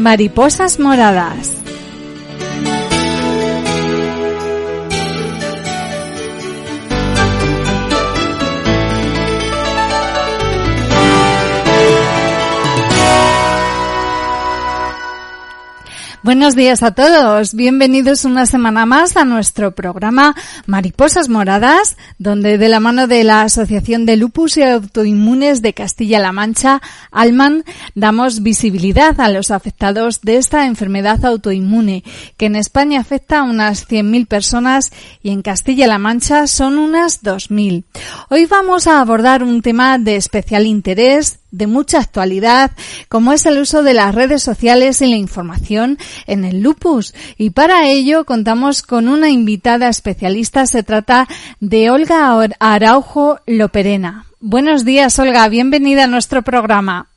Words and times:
Mariposas 0.00 0.78
Moradas. 0.80 1.59
Buenos 16.40 16.56
días 16.56 16.82
a 16.82 16.92
todos. 16.92 17.52
Bienvenidos 17.52 18.24
una 18.24 18.46
semana 18.46 18.86
más 18.86 19.14
a 19.18 19.26
nuestro 19.26 19.74
programa 19.74 20.34
Mariposas 20.64 21.28
Moradas, 21.28 21.98
donde 22.16 22.56
de 22.56 22.70
la 22.70 22.80
mano 22.80 23.06
de 23.06 23.24
la 23.24 23.42
Asociación 23.42 24.06
de 24.06 24.16
Lupus 24.16 24.56
y 24.56 24.62
Autoinmunes 24.62 25.60
de 25.60 25.74
Castilla-La 25.74 26.32
Mancha, 26.32 26.80
Alman, 27.10 27.62
damos 27.94 28.42
visibilidad 28.42 29.20
a 29.20 29.28
los 29.28 29.50
afectados 29.50 30.22
de 30.22 30.38
esta 30.38 30.64
enfermedad 30.64 31.22
autoinmune, 31.26 32.04
que 32.38 32.46
en 32.46 32.56
España 32.56 33.00
afecta 33.00 33.40
a 33.40 33.42
unas 33.42 33.86
100.000 33.86 34.26
personas 34.26 34.92
y 35.22 35.32
en 35.32 35.42
Castilla-La 35.42 35.98
Mancha 35.98 36.46
son 36.46 36.78
unas 36.78 37.22
2.000. 37.22 37.84
Hoy 38.30 38.46
vamos 38.46 38.86
a 38.86 39.02
abordar 39.02 39.42
un 39.42 39.60
tema 39.60 39.98
de 39.98 40.16
especial 40.16 40.66
interés 40.66 41.40
de 41.50 41.66
mucha 41.66 41.98
actualidad, 41.98 42.70
como 43.08 43.32
es 43.32 43.44
el 43.46 43.58
uso 43.58 43.82
de 43.82 43.94
las 43.94 44.14
redes 44.14 44.42
sociales 44.42 45.02
y 45.02 45.06
la 45.06 45.16
información 45.16 45.98
en 46.30 46.44
el 46.44 46.60
lupus. 46.62 47.14
Y 47.36 47.50
para 47.50 47.86
ello 47.88 48.24
contamos 48.24 48.82
con 48.82 49.08
una 49.08 49.28
invitada 49.28 49.88
especialista. 49.88 50.66
Se 50.66 50.82
trata 50.82 51.26
de 51.60 51.90
Olga 51.90 52.34
Araujo 52.58 53.40
Loperena. 53.46 54.26
Buenos 54.40 54.84
días, 54.84 55.18
Olga. 55.18 55.48
Bienvenida 55.48 56.04
a 56.04 56.06
nuestro 56.06 56.42
programa. 56.42 57.08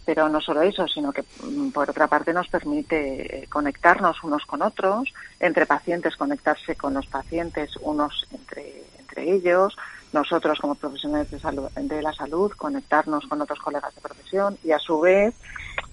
Pero 0.06 0.30
no 0.30 0.40
solo 0.40 0.62
eso, 0.62 0.88
sino 0.88 1.12
que 1.12 1.24
mm, 1.44 1.72
por 1.72 1.90
otra 1.90 2.08
parte 2.08 2.34
nos 2.34 2.48
permite 2.48 3.44
eh, 3.44 3.48
conectarnos 3.48 4.24
unos 4.24 4.46
con 4.46 4.62
otros, 4.62 5.14
entre 5.40 5.66
pacientes 5.66 6.16
conectarse 6.16 6.76
con 6.76 6.94
los 6.94 7.08
pacientes 7.08 7.72
unos 7.82 8.28
entre, 8.32 8.84
entre 9.00 9.32
ellos, 9.32 9.76
nosotros 10.16 10.60
como 10.60 10.76
profesionales 10.76 11.30
de, 11.30 11.40
salud, 11.40 11.70
de 11.76 12.02
la 12.02 12.14
salud 12.14 12.52
conectarnos 12.56 13.26
con 13.28 13.42
otros 13.42 13.60
colegas 13.60 13.94
de 13.94 14.02
profesión 14.02 14.58
y 14.64 14.72
a 14.72 14.80
su 14.80 15.02
vez 15.02 15.36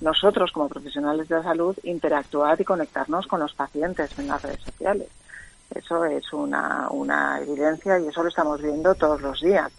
nosotros 0.01 0.53
como 0.53 0.69
profesionales 0.69 1.29
de 1.29 1.37
la 1.37 1.43
salud 1.43 1.77
interactuar 1.83 2.61
y 2.61 2.65
conectarnos 2.65 3.27
con 3.27 3.41
los 3.41 3.53
pacientes 3.55 4.11
en 4.19 4.29
las 4.29 4.41
redes 4.41 4.61
sociales. 4.61 5.09
Eso 5.75 6.05
es 6.05 6.33
una, 6.33 6.89
una 6.91 7.41
evidencia 7.41 7.99
y 7.99 8.07
eso 8.07 8.23
lo 8.23 8.29
estamos 8.29 8.63
viendo 8.63 8.95
todos 8.95 9.21
los 9.23 9.41
días 9.41 9.73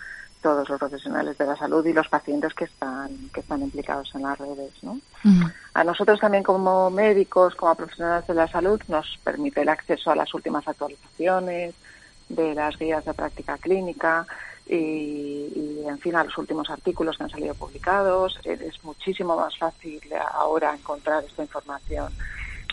todos 0.43 0.69
los 0.69 0.77
profesionales 0.77 1.37
de 1.37 1.45
la 1.47 1.55
salud 1.55 1.83
y 1.85 1.93
los 1.93 2.07
pacientes 2.09 2.53
que 2.53 2.65
están 2.65 3.09
que 3.33 3.39
están 3.39 3.61
implicados 3.61 4.13
en 4.13 4.23
las 4.23 4.37
redes 4.37 4.71
¿no? 4.83 4.99
a 5.73 5.83
nosotros 5.83 6.19
también 6.19 6.43
como 6.43 6.91
médicos 6.91 7.55
como 7.55 7.73
profesionales 7.73 8.27
de 8.27 8.33
la 8.35 8.47
salud 8.47 8.79
nos 8.89 9.17
permite 9.23 9.61
el 9.61 9.69
acceso 9.69 10.11
a 10.11 10.15
las 10.15 10.31
últimas 10.33 10.67
actualizaciones 10.67 11.73
de 12.29 12.53
las 12.53 12.77
guías 12.77 13.05
de 13.05 13.13
práctica 13.13 13.57
clínica 13.57 14.27
y, 14.67 15.81
en 15.85 15.99
fin 15.99 16.15
a 16.15 16.23
los 16.23 16.37
últimos 16.37 16.69
artículos 16.69 17.17
que 17.17 17.23
han 17.23 17.29
salido 17.29 17.53
publicados. 17.53 18.39
Es 18.43 18.83
muchísimo 18.83 19.35
más 19.35 19.57
fácil 19.57 20.01
ahora 20.33 20.73
encontrar 20.73 21.23
esta 21.23 21.41
información 21.41 22.13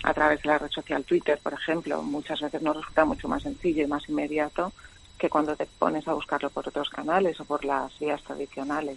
a 0.03 0.15
través 0.15 0.41
de 0.43 0.49
la 0.49 0.59
red 0.59 0.71
social 0.71 1.05
Twitter 1.05 1.39
por 1.43 1.53
ejemplo. 1.53 2.03
Muchas 2.03 2.41
veces 2.41 2.63
nos 2.63 2.77
resulta 2.77 3.05
mucho 3.05 3.29
más 3.29 3.43
sencillo 3.43 3.85
y 3.85 3.87
más 3.87 4.09
inmediato 4.09 4.73
que 5.21 5.29
cuando 5.29 5.55
te 5.55 5.67
pones 5.67 6.09
a 6.09 6.15
buscarlo 6.15 6.49
por 6.51 6.67
otros 6.67 6.89
canales 6.89 7.39
o 7.41 7.45
por 7.45 7.65
las 7.65 7.97
vías 7.99 8.23
tradicionales. 8.23 8.97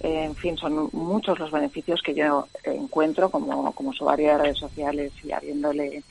En 0.00 0.34
fin, 0.34 0.56
son 0.56 0.88
muchos 0.92 1.38
los 1.38 1.50
beneficios 1.50 2.00
que 2.02 2.14
yo 2.14 2.48
encuentro 2.64 3.30
como, 3.30 3.72
como 3.72 3.90
usuaria 3.90 4.32
de 4.32 4.44
redes 4.44 4.58
sociales 4.58 5.12
y 5.22 5.32
habiéndole, 5.32 6.02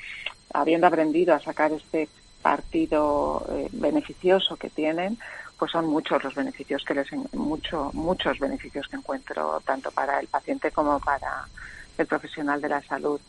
habiendo 0.53 0.87
aprendido 0.87 1.33
a 1.33 1.39
sacar 1.39 1.71
este 1.71 2.07
partido 2.41 3.45
eh, 3.49 3.69
beneficioso 3.71 4.55
que 4.55 4.69
tienen, 4.69 5.17
pues 5.57 5.71
son 5.71 5.87
muchos 5.87 6.23
los 6.23 6.35
beneficios 6.35 6.83
que 6.85 6.93
les 6.93 7.11
mucho, 7.33 7.89
muchos 7.93 8.37
beneficios 8.37 8.87
que 8.87 8.97
encuentro 8.97 9.59
tanto 9.65 9.89
para 9.91 10.19
el 10.19 10.27
paciente 10.27 10.71
como 10.71 10.99
para 10.99 11.47
el 11.97 12.05
profesional 12.05 12.61
de 12.61 12.69
la 12.69 12.83
salud. 12.83 13.19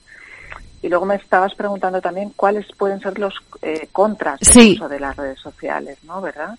Y 0.82 0.88
luego 0.88 1.06
me 1.06 1.16
estabas 1.16 1.54
preguntando 1.54 2.00
también 2.00 2.32
cuáles 2.36 2.66
pueden 2.76 3.00
ser 3.00 3.18
los 3.18 3.34
eh, 3.62 3.88
contras 3.90 4.40
del 4.40 4.72
uso 4.72 4.88
de 4.88 5.00
las 5.00 5.16
redes 5.16 5.40
sociales, 5.40 5.98
¿no? 6.04 6.20
¿Verdad? 6.20 6.56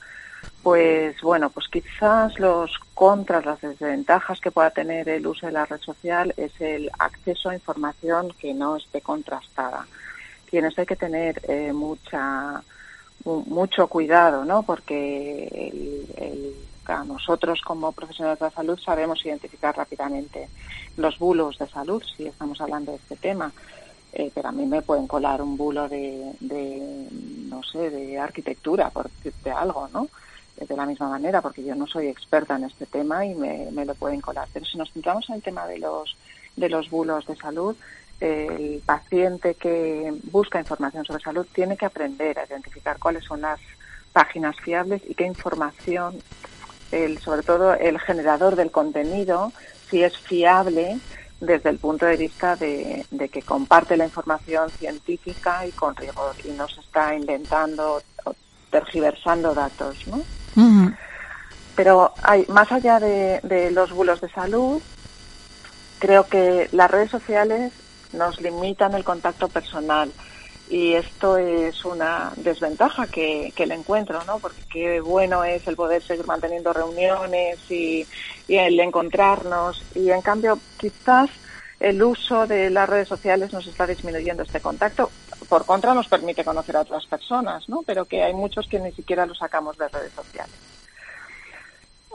Pues 0.61 1.19
bueno, 1.21 1.49
pues 1.49 1.67
quizás 1.69 2.37
los 2.37 2.77
contras, 2.93 3.45
las 3.45 3.61
desventajas 3.61 4.41
que 4.41 4.51
pueda 4.51 4.71
tener 4.71 5.07
el 5.07 5.25
uso 5.25 5.45
de 5.45 5.53
la 5.53 5.65
red 5.65 5.79
social 5.79 6.33
es 6.35 6.51
el 6.59 6.91
acceso 6.99 7.49
a 7.49 7.53
información 7.53 8.33
que 8.37 8.53
no 8.53 8.75
esté 8.75 8.99
contrastada. 8.99 9.87
Y 10.51 10.57
en 10.57 10.65
eso 10.65 10.81
hay 10.81 10.87
que 10.87 10.95
tener 10.97 11.41
eh, 11.47 11.71
mucha, 11.71 12.61
mucho 13.23 13.87
cuidado, 13.87 14.43
¿no? 14.43 14.63
Porque 14.63 16.05
nosotros 17.05 17.61
como 17.61 17.91
profesionales 17.91 18.39
de 18.39 18.45
la 18.45 18.51
salud 18.51 18.79
sabemos 18.79 19.23
identificar 19.25 19.75
rápidamente 19.75 20.49
los 20.97 21.17
bulos 21.19 21.57
de 21.57 21.67
salud, 21.67 22.03
si 22.15 22.27
estamos 22.27 22.59
hablando 22.61 22.91
de 22.91 22.97
este 22.97 23.15
tema 23.15 23.51
eh, 24.13 24.31
pero 24.33 24.49
a 24.49 24.51
mí 24.51 24.65
me 24.65 24.81
pueden 24.81 25.07
colar 25.07 25.41
un 25.41 25.55
bulo 25.55 25.87
de, 25.87 26.33
no 27.49 27.61
sé, 27.63 27.89
de 27.89 28.17
arquitectura, 28.17 28.89
por 28.89 29.09
decirte 29.09 29.51
algo, 29.51 29.87
¿no? 29.93 30.07
Eh, 30.57 30.65
de 30.65 30.75
la 30.75 30.85
misma 30.85 31.09
manera, 31.09 31.41
porque 31.41 31.63
yo 31.63 31.75
no 31.75 31.85
soy 31.85 32.07
experta 32.07 32.55
en 32.55 32.63
este 32.63 32.85
tema 32.85 33.25
y 33.25 33.35
me, 33.35 33.85
lo 33.85 33.93
pueden 33.95 34.21
colar. 34.21 34.47
Pero 34.51 34.65
si 34.65 34.77
nos 34.77 34.91
centramos 34.91 35.29
en 35.29 35.35
el 35.35 35.41
tema 35.43 35.67
de 35.67 35.77
los, 35.77 36.17
de 36.55 36.69
los 36.69 36.89
bulos 36.89 37.27
de 37.27 37.35
salud, 37.35 37.75
el 38.19 38.81
paciente 38.85 39.53
que 39.53 40.13
busca 40.23 40.59
información 40.59 41.05
sobre 41.05 41.23
salud 41.23 41.47
tiene 41.53 41.77
que 41.77 41.85
aprender 41.85 42.37
a 42.37 42.45
identificar 42.45 42.97
cuáles 42.99 43.23
son 43.23 43.41
las 43.41 43.59
páginas 44.11 44.57
fiables 44.59 45.01
y 45.07 45.13
qué 45.13 45.25
información, 45.25 46.19
el, 46.91 47.19
sobre 47.19 47.43
todo 47.43 47.75
el 47.75 47.99
generador 47.99 48.55
del 48.55 48.71
contenido, 48.71 49.53
si 49.89 50.03
es 50.03 50.17
fiable 50.17 50.99
desde 51.39 51.69
el 51.69 51.77
punto 51.77 52.05
de 52.05 52.17
vista 52.17 52.55
de, 52.55 53.05
que 53.31 53.41
comparte 53.41 53.95
la 53.97 54.05
información 54.05 54.69
científica 54.69 55.65
y 55.65 55.71
con 55.71 55.95
rigor 55.95 56.35
y 56.43 56.49
no 56.51 56.67
se 56.67 56.81
está 56.81 57.15
inventando 57.15 58.01
o 58.25 58.35
tergiversando 58.69 59.53
datos, 59.53 59.95
¿no? 60.07 60.21
Pero 61.75 62.13
hay, 62.21 62.45
más 62.49 62.71
allá 62.71 62.99
de, 62.99 63.39
de 63.43 63.71
los 63.71 63.91
bulos 63.91 64.19
de 64.19 64.29
salud, 64.29 64.81
creo 65.99 66.27
que 66.27 66.67
las 66.73 66.91
redes 66.91 67.09
sociales 67.09 67.71
nos 68.11 68.41
limitan 68.41 68.93
el 68.95 69.03
contacto 69.03 69.47
personal 69.47 70.11
y 70.69 70.93
esto 70.93 71.37
es 71.37 71.83
una 71.83 72.31
desventaja 72.35 73.07
que, 73.07 73.51
que 73.55 73.65
le 73.65 73.73
encuentro, 73.73 74.23
¿no? 74.25 74.37
Porque 74.37 74.61
qué 74.71 75.01
bueno 75.01 75.43
es 75.43 75.67
el 75.67 75.75
poder 75.75 76.03
seguir 76.03 76.27
manteniendo 76.27 76.71
reuniones 76.71 77.59
y, 77.71 78.05
y 78.47 78.55
el 78.55 78.79
encontrarnos 78.79 79.83
y 79.95 80.11
en 80.11 80.21
cambio 80.21 80.59
quizás 80.77 81.29
el 81.79 82.03
uso 82.03 82.45
de 82.45 82.69
las 82.69 82.87
redes 82.87 83.07
sociales 83.07 83.51
nos 83.51 83.65
está 83.65 83.87
disminuyendo 83.87 84.43
este 84.43 84.59
contacto. 84.59 85.09
Por 85.47 85.65
contra 85.65 85.93
nos 85.93 86.07
permite 86.07 86.43
conocer 86.43 86.77
a 86.77 86.81
otras 86.81 87.05
personas, 87.07 87.67
¿no? 87.67 87.81
Pero 87.83 88.05
que 88.05 88.21
hay 88.21 88.33
muchos 88.33 88.67
que 88.67 88.79
ni 88.79 88.91
siquiera 88.91 89.25
lo 89.25 89.33
sacamos 89.33 89.77
de 89.77 89.87
redes 89.87 90.11
sociales. 90.13 90.53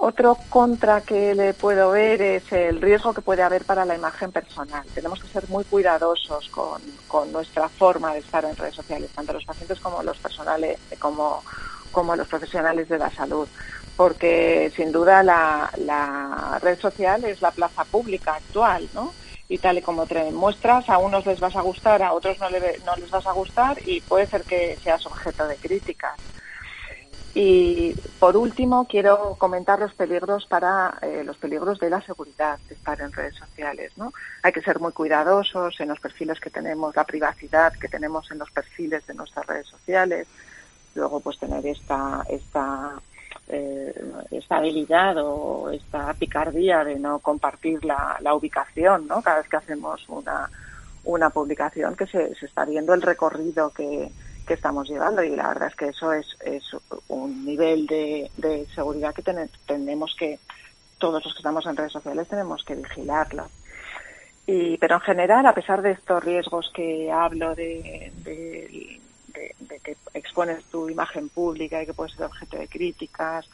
Otro 0.06 0.36
contra 0.50 1.00
que 1.00 1.34
le 1.34 1.54
puedo 1.54 1.92
ver 1.92 2.20
es 2.20 2.52
el 2.52 2.82
riesgo 2.82 3.14
que 3.14 3.22
puede 3.22 3.42
haber 3.42 3.64
para 3.64 3.86
la 3.86 3.94
imagen 3.94 4.30
personal. 4.32 4.84
Tenemos 4.94 5.18
que 5.18 5.28
ser 5.28 5.48
muy 5.48 5.64
cuidadosos 5.64 6.50
con, 6.50 7.32
nuestra 7.32 7.70
forma 7.70 8.12
de 8.12 8.20
estar 8.20 8.44
en 8.44 8.54
redes 8.54 8.74
sociales, 8.74 9.10
tanto 9.14 9.32
los 9.32 9.46
pacientes 9.46 9.80
como 9.80 10.02
los 10.02 10.18
personales, 10.18 10.78
como, 10.98 11.42
como 11.90 12.14
los 12.16 12.28
profesionales 12.28 12.86
de 12.90 12.98
la 12.98 13.10
salud, 13.12 13.48
porque 13.96 14.70
sin 14.76 14.92
duda 14.92 15.22
la, 15.22 15.72
la 15.78 16.58
red 16.60 16.78
social 16.80 17.24
es 17.24 17.40
la 17.40 17.52
plaza 17.52 17.86
pública 17.86 18.34
actual, 18.34 18.90
¿no? 18.92 19.14
y 19.48 19.56
tal 19.56 19.78
y 19.78 19.82
como 19.82 20.04
te 20.04 20.30
muestras, 20.32 20.86
a 20.90 20.98
unos 20.98 21.24
les 21.24 21.40
vas 21.40 21.56
a 21.56 21.62
gustar, 21.62 22.02
a 22.02 22.12
otros 22.12 22.38
no, 22.40 22.50
no 22.50 22.96
les 22.96 23.10
vas 23.10 23.26
a 23.26 23.32
gustar 23.32 23.80
y 23.86 24.02
puede 24.02 24.26
ser 24.26 24.44
que 24.44 24.78
seas 24.82 25.06
objeto 25.06 25.46
de 25.48 25.56
críticas. 25.56 26.20
Y 27.34 27.94
por 28.20 28.36
último, 28.36 28.86
quiero 28.86 29.34
comentar 29.38 29.80
los 29.80 29.92
peligros 29.92 30.46
para 30.46 30.98
eh, 31.02 31.24
los 31.24 31.36
peligros 31.36 31.80
de 31.80 31.90
la 31.90 32.00
seguridad 32.00 32.60
de 32.68 32.76
estar 32.76 33.00
en 33.00 33.12
redes 33.12 33.34
sociales. 33.34 33.90
¿no? 33.96 34.12
Hay 34.44 34.52
que 34.52 34.62
ser 34.62 34.78
muy 34.78 34.92
cuidadosos 34.92 35.80
en 35.80 35.88
los 35.88 35.98
perfiles 35.98 36.38
que 36.38 36.50
tenemos, 36.50 36.94
la 36.94 37.02
privacidad 37.02 37.72
que 37.72 37.88
tenemos 37.88 38.30
en 38.30 38.38
los 38.38 38.52
perfiles 38.52 39.04
de 39.08 39.14
nuestras 39.14 39.44
redes 39.46 39.66
sociales. 39.66 40.28
Luego, 40.94 41.18
pues 41.18 41.36
tener 41.40 41.66
esta 41.66 42.24
esta 42.28 42.92
eh, 43.48 43.92
esta 44.30 44.58
habilidad 44.58 45.16
o 45.18 45.70
esta 45.70 46.14
picardía 46.14 46.84
de 46.84 47.00
no 47.00 47.18
compartir 47.18 47.84
la, 47.84 48.16
la 48.20 48.32
ubicación, 48.32 49.08
¿no? 49.08 49.20
Cada 49.22 49.38
vez 49.38 49.48
que 49.48 49.56
hacemos 49.56 50.08
una 50.08 50.48
una 51.02 51.30
publicación 51.30 51.96
que 51.96 52.06
se, 52.06 52.34
se 52.36 52.46
está 52.46 52.64
viendo 52.64 52.94
el 52.94 53.02
recorrido 53.02 53.70
que 53.70 54.10
que 54.46 54.54
estamos 54.54 54.88
llevando 54.88 55.22
y 55.22 55.34
la 55.34 55.48
verdad 55.48 55.68
es 55.68 55.76
que 55.76 55.88
eso 55.88 56.12
es, 56.12 56.26
un 57.08 57.44
nivel 57.44 57.86
de, 57.86 58.66
seguridad 58.74 59.14
que 59.14 59.22
tenemos 59.66 60.14
que, 60.18 60.38
todos 60.98 61.24
los 61.24 61.32
que 61.34 61.38
estamos 61.38 61.66
en 61.66 61.76
redes 61.76 61.92
sociales 61.92 62.28
tenemos 62.28 62.64
que 62.64 62.74
vigilarlo. 62.74 63.48
Y, 64.46 64.76
pero 64.76 64.96
en 64.96 65.00
general, 65.00 65.46
a 65.46 65.54
pesar 65.54 65.80
de 65.80 65.92
estos 65.92 66.22
riesgos 66.22 66.70
que 66.74 67.10
hablo 67.10 67.54
de, 67.54 68.12
de, 68.22 69.00
de, 69.60 69.80
que 69.80 69.96
expones 70.12 70.64
tu 70.66 70.88
imagen 70.90 71.30
pública 71.30 71.82
y 71.82 71.86
que 71.86 71.94
puedes 71.94 72.12
ser 72.14 72.26
objeto 72.26 72.58
de 72.58 72.68
críticas, 72.68 73.48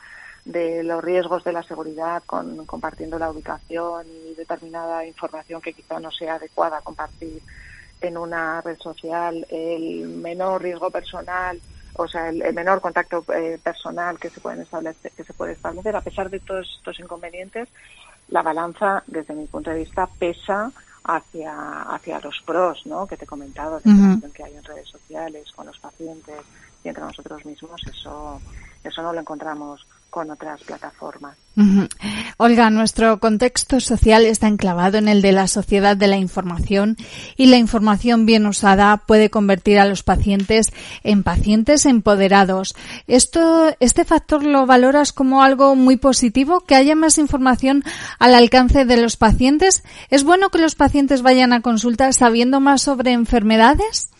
de 0.45 0.83
los 0.83 1.03
riesgos 1.05 1.45
de 1.45 1.53
la 1.53 1.63
seguridad 1.63 2.23
con 2.25 2.67
compartiendo 2.67 3.19
la 3.19 3.31
ubicación 3.31 4.07
y 4.09 4.35
determinada 4.35 5.07
información 5.07 5.61
que 5.61 5.75
quizá 5.75 6.01
no 6.01 6.11
sea 6.11 6.37
adecuada 6.37 6.81
compartir 6.81 7.43
en 8.00 8.17
una 8.17 8.61
red 8.61 8.79
social, 8.79 9.47
el 9.50 10.08
menor 10.08 10.62
riesgo 10.62 10.91
personal, 10.91 11.61
o 11.94 12.08
sea, 12.08 12.29
el, 12.29 12.55
menor 12.55 12.81
contacto 12.81 13.25
eh, 13.35 13.58
personal 13.62 14.19
que 14.19 14.31
se 14.31 14.41
pueden 14.41 14.62
establecer, 14.62 15.12
que 15.12 15.25
se 15.25 15.35
puede 15.35 15.52
establecer, 15.52 15.94
a 15.94 16.00
pesar 16.00 16.31
de 16.31 16.41
todos 16.41 16.67
estos 16.79 16.99
inconvenientes, 17.00 17.69
la 18.29 18.43
balanza, 18.43 19.02
desde 19.06 19.35
mi 19.35 19.47
punto 19.47 19.70
de 19.70 19.79
vista, 19.79 20.06
pesa 20.19 20.70
hacia 21.02 21.82
hacia 21.82 22.20
los 22.20 22.41
pros, 22.44 22.87
¿no? 22.87 23.06
Que 23.06 23.17
te 23.17 23.25
he 23.25 23.29
comentado, 23.29 23.81
de 23.81 23.91
la 23.91 24.29
que 24.35 24.44
hay 24.44 24.55
en 24.55 24.64
redes 24.64 24.88
sociales 24.88 25.50
con 25.53 25.67
los 25.67 25.79
pacientes 25.79 26.37
y 26.85 26.88
entre 26.88 27.05
nosotros 27.05 27.44
mismos, 27.44 27.81
eso 27.87 28.41
eso 28.85 29.03
no 29.03 29.12
lo 29.12 29.20
encontramos 29.20 29.87
con 30.11 30.31
otras 30.31 30.61
plataformas. 30.62 31.37
Olga, 32.37 32.71
nuestro 32.71 33.21
contexto 33.21 33.81
social 33.81 34.25
está 34.25 34.47
enclavado 34.49 34.99
en 34.99 35.09
el 35.09 35.21
de 35.21 35.33
la 35.33 35.47
sociedad 35.47 35.97
de 35.97 36.07
la 36.07 36.17
información 36.17 36.97
y 37.37 37.47
la 37.47 37.59
información 37.59 38.25
bien 38.25 38.47
usada 38.47 38.97
puede 38.99 39.31
convertir 39.31 39.79
a 39.79 39.85
los 39.85 40.03
pacientes 40.03 40.73
en 41.03 41.23
pacientes 41.23 41.87
empoderados. 41.87 42.75
Esto, 43.07 43.75
este 43.81 44.05
factor 44.05 44.43
lo 44.43 44.65
valoras 44.65 45.12
como 45.12 45.43
algo 45.43 45.75
muy 45.77 45.97
positivo, 45.97 46.61
que 46.61 46.77
haya 46.77 46.95
más 46.95 47.19
información 47.19 47.85
al 48.19 48.35
alcance 48.35 48.85
de 48.85 48.97
los 48.97 49.17
pacientes. 49.17 49.83
¿Es 50.09 50.25
bueno 50.25 50.51
que 50.51 50.59
los 50.59 50.75
pacientes 50.75 51.23
vayan 51.23 51.53
a 51.53 51.61
consulta 51.61 52.13
sabiendo 52.13 52.61
más 52.61 52.83
sobre 52.83 53.13
enfermedades? 53.13 54.11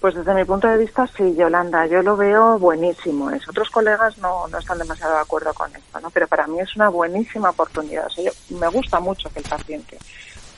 Pues 0.00 0.14
desde 0.14 0.34
mi 0.34 0.46
punto 0.46 0.66
de 0.66 0.78
vista, 0.78 1.06
sí, 1.14 1.34
Yolanda, 1.36 1.84
yo 1.86 2.02
lo 2.02 2.16
veo 2.16 2.58
buenísimo. 2.58 3.30
Es, 3.30 3.46
otros 3.46 3.68
colegas 3.68 4.16
no, 4.16 4.48
no 4.48 4.58
están 4.58 4.78
demasiado 4.78 5.14
de 5.14 5.20
acuerdo 5.20 5.52
con 5.52 5.74
esto, 5.76 6.00
¿no? 6.00 6.08
Pero 6.08 6.26
para 6.26 6.46
mí 6.46 6.58
es 6.58 6.74
una 6.74 6.88
buenísima 6.88 7.50
oportunidad. 7.50 8.06
O 8.06 8.10
sea, 8.10 8.32
me 8.58 8.68
gusta 8.68 8.98
mucho 8.98 9.28
que 9.28 9.40
el 9.40 9.48
paciente 9.48 9.98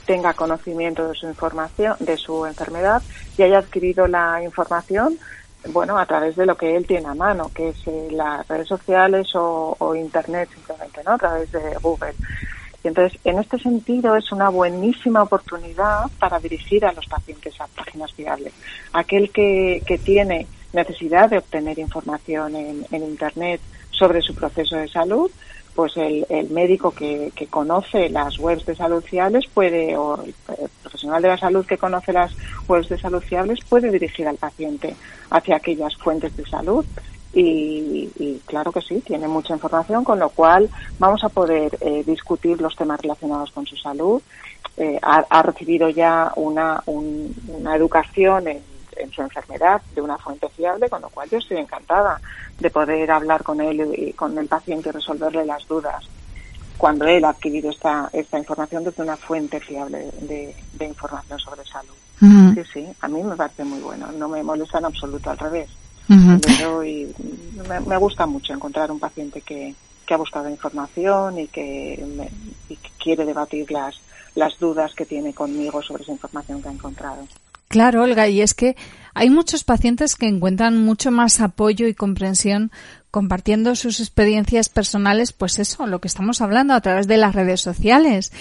tenga 0.07 0.35
conocimiento 0.35 1.09
de 1.09 1.15
su 1.15 1.27
información, 1.27 1.97
de 1.99 2.17
su 2.17 2.47
enfermedad 2.47 3.03
y 3.37 3.43
haya 3.43 3.59
adquirido 3.59 4.07
la 4.07 4.43
información, 4.45 5.19
bueno, 5.69 5.99
a 5.99 6.07
través 6.07 6.37
de 6.37 6.47
lo 6.47 6.57
que 6.57 6.77
él 6.77 6.87
tiene 6.87 7.09
a 7.09 7.15
mano, 7.15 7.51
que 7.53 7.71
es 7.71 7.77
eh, 7.87 8.09
las 8.13 8.47
redes 8.47 8.69
sociales 8.69 9.35
o, 9.35 9.77
o 9.77 9.95
Internet 9.97 10.51
simplemente, 10.55 11.03
¿no? 11.05 11.13
A 11.13 11.19
través 11.19 11.51
de 11.51 11.77
Google. 11.81 12.15
Y 12.85 12.89
entonces, 12.89 13.19
en 13.25 13.39
este 13.39 13.59
sentido, 13.59 14.17
es 14.17 14.33
una 14.33 14.49
buenísima 14.49 15.23
oportunidad 15.23 16.11
para 16.19 16.39
dirigir 16.41 16.85
a 16.85 16.93
los 16.93 17.07
pacientes 17.07 17.61
a 17.61 17.67
páginas 17.69 18.13
fiables. 18.13 18.53
Aquel 18.93 19.31
que, 19.31 19.83
que 19.87 19.99
tiene 19.99 20.47
necesidad 20.73 21.31
de 21.31 21.39
obtener 21.39 21.79
información 21.79 22.57
en, 22.57 22.87
en, 22.91 23.03
Internet 23.03 23.61
sobre 23.91 24.21
su 24.21 24.35
proceso 24.35 24.77
de 24.77 24.89
salud, 24.89 25.31
pues 25.75 25.97
el, 25.97 26.27
el 26.29 26.51
médico 26.51 26.91
que, 26.91 27.31
que, 27.35 27.47
conoce 27.47 28.09
las 28.09 28.39
webs 28.39 28.67
de 28.67 28.75
salud 28.75 29.03
fiables 29.03 29.45
puede, 29.53 29.97
o 29.97 30.23
el 30.23 30.35
profesional 30.83 31.23
de 31.23 31.29
la 31.29 31.39
salud 31.39 31.65
que 31.65 31.79
conoce 31.79 32.13
las 32.13 32.33
webs 32.69 32.89
de 32.89 32.99
salud 32.99 33.23
fiables 33.23 33.61
puede 33.69 33.91
dirigir 33.91 34.27
al 34.27 34.37
paciente 34.37 34.97
hacia 35.31 35.57
aquellas 35.57 35.95
fuentes 35.97 36.37
de 36.37 36.45
salud 36.47 36.85
y, 37.35 38.41
claro 38.47 38.73
que 38.73 38.83
sí, 38.83 39.01
tiene 39.01 39.27
mucha 39.29 39.55
información, 39.55 40.05
con 40.05 40.19
lo 40.19 40.29
cual 40.31 40.69
vamos 40.99 41.25
a 41.25 41.29
poder 41.29 41.77
eh, 41.81 42.03
discutir 42.05 42.61
los 42.61 42.77
temas 42.77 43.01
relacionados 43.01 43.51
con 43.53 43.67
su 43.67 43.77
salud. 43.77 44.21
Eh, 44.77 44.99
ha, 45.03 45.43
recibido 45.43 45.89
ya 45.91 46.33
una, 46.37 46.83
una 46.87 47.77
educación 47.77 48.49
en, 48.49 48.63
su 49.15 49.23
enfermedad 49.23 49.83
de 49.95 50.01
una 50.01 50.17
fuente 50.19 50.49
fiable, 50.51 50.89
con 50.89 51.03
lo 51.03 51.09
cual 51.09 51.29
yo 51.29 51.39
estoy 51.39 51.57
encantada 51.57 52.21
de 52.61 52.71
poder 52.71 53.11
hablar 53.11 53.43
con 53.43 53.61
él 53.61 53.93
y 53.97 54.13
con 54.13 54.37
el 54.39 54.47
paciente 54.47 54.91
y 54.91 54.93
resolverle 54.93 55.45
las 55.45 55.67
dudas 55.67 56.05
cuando 56.77 57.07
él 57.07 57.25
ha 57.25 57.31
adquirido 57.31 57.71
esta, 57.71 58.11
esta 58.13 58.39
información 58.39 58.85
desde 58.85 59.03
una 59.03 59.17
fuente 59.17 59.61
fiable 59.61 60.11
de, 60.21 60.55
información 60.87 61.39
sobre 61.39 61.65
salud. 61.65 61.95
Sí, 62.55 62.63
sí, 62.73 62.89
a 63.01 63.09
mí 63.09 63.23
me 63.23 63.35
parece 63.35 63.65
muy 63.65 63.81
bueno, 63.81 64.13
no 64.13 64.29
me 64.29 64.43
molesta 64.43 64.79
en 64.79 64.85
absoluto, 64.85 65.31
al 65.31 65.39
revés 65.39 65.69
y 66.09 67.15
me, 67.87 67.97
gusta 67.97 68.27
mucho 68.27 68.53
encontrar 68.53 68.91
un 68.91 68.99
paciente 68.99 69.41
que, 69.41 69.75
que 70.07 70.15
ha 70.15 70.17
buscado 70.17 70.49
información 70.49 71.39
y 71.39 71.49
que, 71.49 72.05
y 72.69 72.77
que 72.77 72.91
quiere 72.99 73.25
debatir 73.25 73.71
las, 73.71 73.97
las 74.35 74.59
dudas 74.59 74.95
que 74.95 75.07
tiene 75.07 75.33
conmigo 75.33 75.83
sobre 75.83 76.03
esa 76.03 76.13
información 76.13 76.63
que 76.63 76.69
ha 76.69 76.73
encontrado. 76.73 77.27
Claro, 77.69 78.03
Olga, 78.03 78.29
y 78.29 78.43
es 78.43 78.53
que 78.53 78.77
hay 79.15 79.31
muchos 79.31 79.65
pacientes 79.65 80.17
que 80.17 80.27
encuentran 80.27 80.85
mucho 80.85 81.11
más 81.11 81.41
apoyo 81.41 81.87
y 81.87 81.95
comprensión 81.95 82.71
compartiendo 83.13 83.77
sus 83.77 84.01
experiencias 84.01 84.71
personales, 84.71 85.33
pues 85.33 85.59
eso, 85.59 85.87
lo 85.87 86.01
que 86.01 86.09
estamos 86.09 86.41
hablando 86.41 86.73
a 86.73 86.81
través 86.81 87.07
de 87.07 87.19
las 87.19 87.35
redes 87.35 87.61
sociales. 87.61 88.33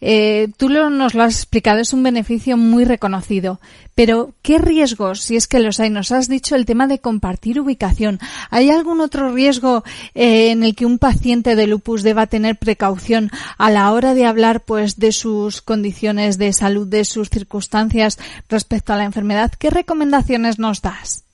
Eh, 0.00 0.48
tú 0.56 0.68
nos 0.68 1.14
lo 1.14 1.22
has 1.22 1.36
explicado, 1.36 1.78
es 1.78 1.92
un 1.92 2.02
beneficio 2.02 2.56
muy 2.56 2.84
reconocido. 2.84 3.60
Pero, 3.94 4.34
¿qué 4.42 4.58
riesgos, 4.58 5.20
si 5.20 5.36
es 5.36 5.46
que 5.46 5.60
los 5.60 5.78
hay? 5.78 5.90
Nos 5.90 6.10
has 6.10 6.28
dicho 6.28 6.56
el 6.56 6.66
tema 6.66 6.88
de 6.88 6.98
compartir 6.98 7.60
ubicación. 7.60 8.18
¿Hay 8.50 8.68
algún 8.68 9.00
otro 9.00 9.32
riesgo 9.32 9.84
eh, 10.16 10.50
en 10.50 10.64
el 10.64 10.74
que 10.74 10.86
un 10.86 10.98
paciente 10.98 11.54
de 11.54 11.68
lupus 11.68 12.02
deba 12.02 12.26
tener 12.26 12.56
precaución 12.56 13.30
a 13.58 13.70
la 13.70 13.92
hora 13.92 14.12
de 14.14 14.26
hablar, 14.26 14.64
pues, 14.64 14.98
de 14.98 15.12
sus 15.12 15.62
condiciones 15.62 16.36
de 16.36 16.52
salud, 16.52 16.88
de 16.88 17.04
sus 17.04 17.30
circunstancias 17.30 18.18
respecto 18.48 18.92
a 18.92 18.96
la 18.96 19.04
enfermedad? 19.04 19.52
¿Qué 19.56 19.70
recomendaciones 19.70 20.58
nos 20.58 20.82
das? 20.82 21.25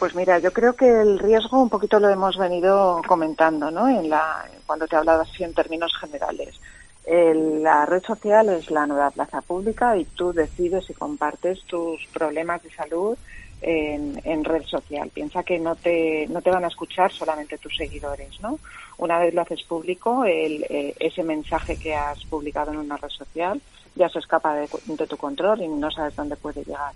Pues 0.00 0.14
mira, 0.14 0.38
yo 0.38 0.50
creo 0.50 0.72
que 0.72 0.88
el 0.88 1.18
riesgo 1.18 1.60
un 1.60 1.68
poquito 1.68 2.00
lo 2.00 2.08
hemos 2.08 2.38
venido 2.38 3.02
comentando, 3.06 3.70
¿no? 3.70 3.86
En 3.86 4.08
la, 4.08 4.46
cuando 4.64 4.88
te 4.88 4.96
he 4.96 4.98
hablado 4.98 5.20
así 5.20 5.44
en 5.44 5.52
términos 5.52 5.92
generales. 6.00 6.58
la 7.06 7.84
red 7.84 8.02
social 8.02 8.48
es 8.48 8.70
la 8.70 8.86
nueva 8.86 9.10
plaza 9.10 9.42
pública 9.42 9.98
y 9.98 10.06
tú 10.06 10.32
decides 10.32 10.86
si 10.86 10.94
compartes 10.94 11.64
tus 11.64 12.06
problemas 12.14 12.62
de 12.62 12.70
salud 12.70 13.18
en, 13.60 14.42
red 14.42 14.62
social. 14.62 15.10
Piensa 15.10 15.42
que 15.42 15.58
no 15.58 15.76
te, 15.76 16.26
no 16.30 16.40
te 16.40 16.50
van 16.50 16.64
a 16.64 16.68
escuchar 16.68 17.12
solamente 17.12 17.58
tus 17.58 17.76
seguidores, 17.76 18.40
¿no? 18.40 18.58
Una 18.96 19.18
vez 19.18 19.34
lo 19.34 19.42
haces 19.42 19.62
público, 19.64 20.24
el, 20.24 20.64
eh, 20.70 20.94
ese 20.98 21.22
mensaje 21.22 21.76
que 21.76 21.94
has 21.94 22.24
publicado 22.24 22.70
en 22.70 22.78
una 22.78 22.96
red 22.96 23.10
social 23.10 23.60
ya 23.96 24.08
se 24.08 24.20
escapa 24.20 24.54
de, 24.54 24.66
tu 25.06 25.16
control 25.18 25.60
y 25.60 25.68
no 25.68 25.90
sabes 25.90 26.16
dónde 26.16 26.36
puede 26.36 26.64
llegar. 26.64 26.94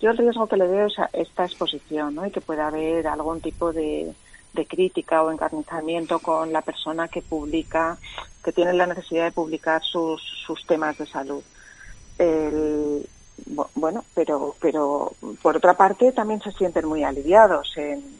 Yo 0.00 0.10
el 0.10 0.18
riesgo 0.18 0.46
que 0.46 0.56
le 0.56 0.68
veo 0.68 0.86
es 0.86 0.94
esta 1.12 1.44
exposición. 1.44 2.18
Y 2.26 2.30
que 2.30 2.40
pueda 2.40 2.68
haber 2.68 3.06
algún 3.06 3.40
tipo 3.40 3.72
de, 3.72 4.14
crítica 4.68 5.22
o 5.22 5.30
encarnizamiento 5.30 6.18
con 6.18 6.52
la 6.52 6.62
persona 6.62 7.06
que 7.06 7.22
publica, 7.22 7.96
que 8.42 8.52
tiene 8.52 8.72
la 8.72 8.86
necesidad 8.86 9.24
de 9.24 9.32
publicar 9.32 9.82
sus, 9.82 10.20
temas 10.66 10.98
de 10.98 11.06
salud. 11.06 11.42
Bueno, 13.76 14.04
pero, 14.14 14.56
pero 14.60 15.12
por 15.40 15.56
otra 15.56 15.74
parte 15.74 16.10
también 16.10 16.40
se 16.42 16.50
sienten 16.50 16.86
muy 16.86 17.04
aliviados 17.04 17.72
en, 17.76 18.18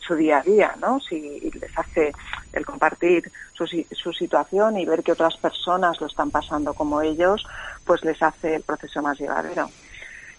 su 0.00 0.14
día 0.14 0.38
a 0.38 0.42
día, 0.42 0.74
¿no? 0.80 1.00
Si 1.00 1.50
les 1.50 1.76
hace 1.76 2.12
el 2.52 2.64
compartir 2.64 3.30
su 3.52 4.12
situación 4.12 4.78
y 4.78 4.86
ver 4.86 5.02
que 5.02 5.12
otras 5.12 5.36
personas 5.36 6.00
lo 6.00 6.06
están 6.06 6.30
pasando 6.30 6.74
como 6.74 7.02
ellos, 7.02 7.44
pues 7.84 8.04
les 8.04 8.22
hace 8.22 8.56
el 8.56 8.62
proceso 8.62 9.02
más 9.02 9.18
llevadero. 9.18 9.68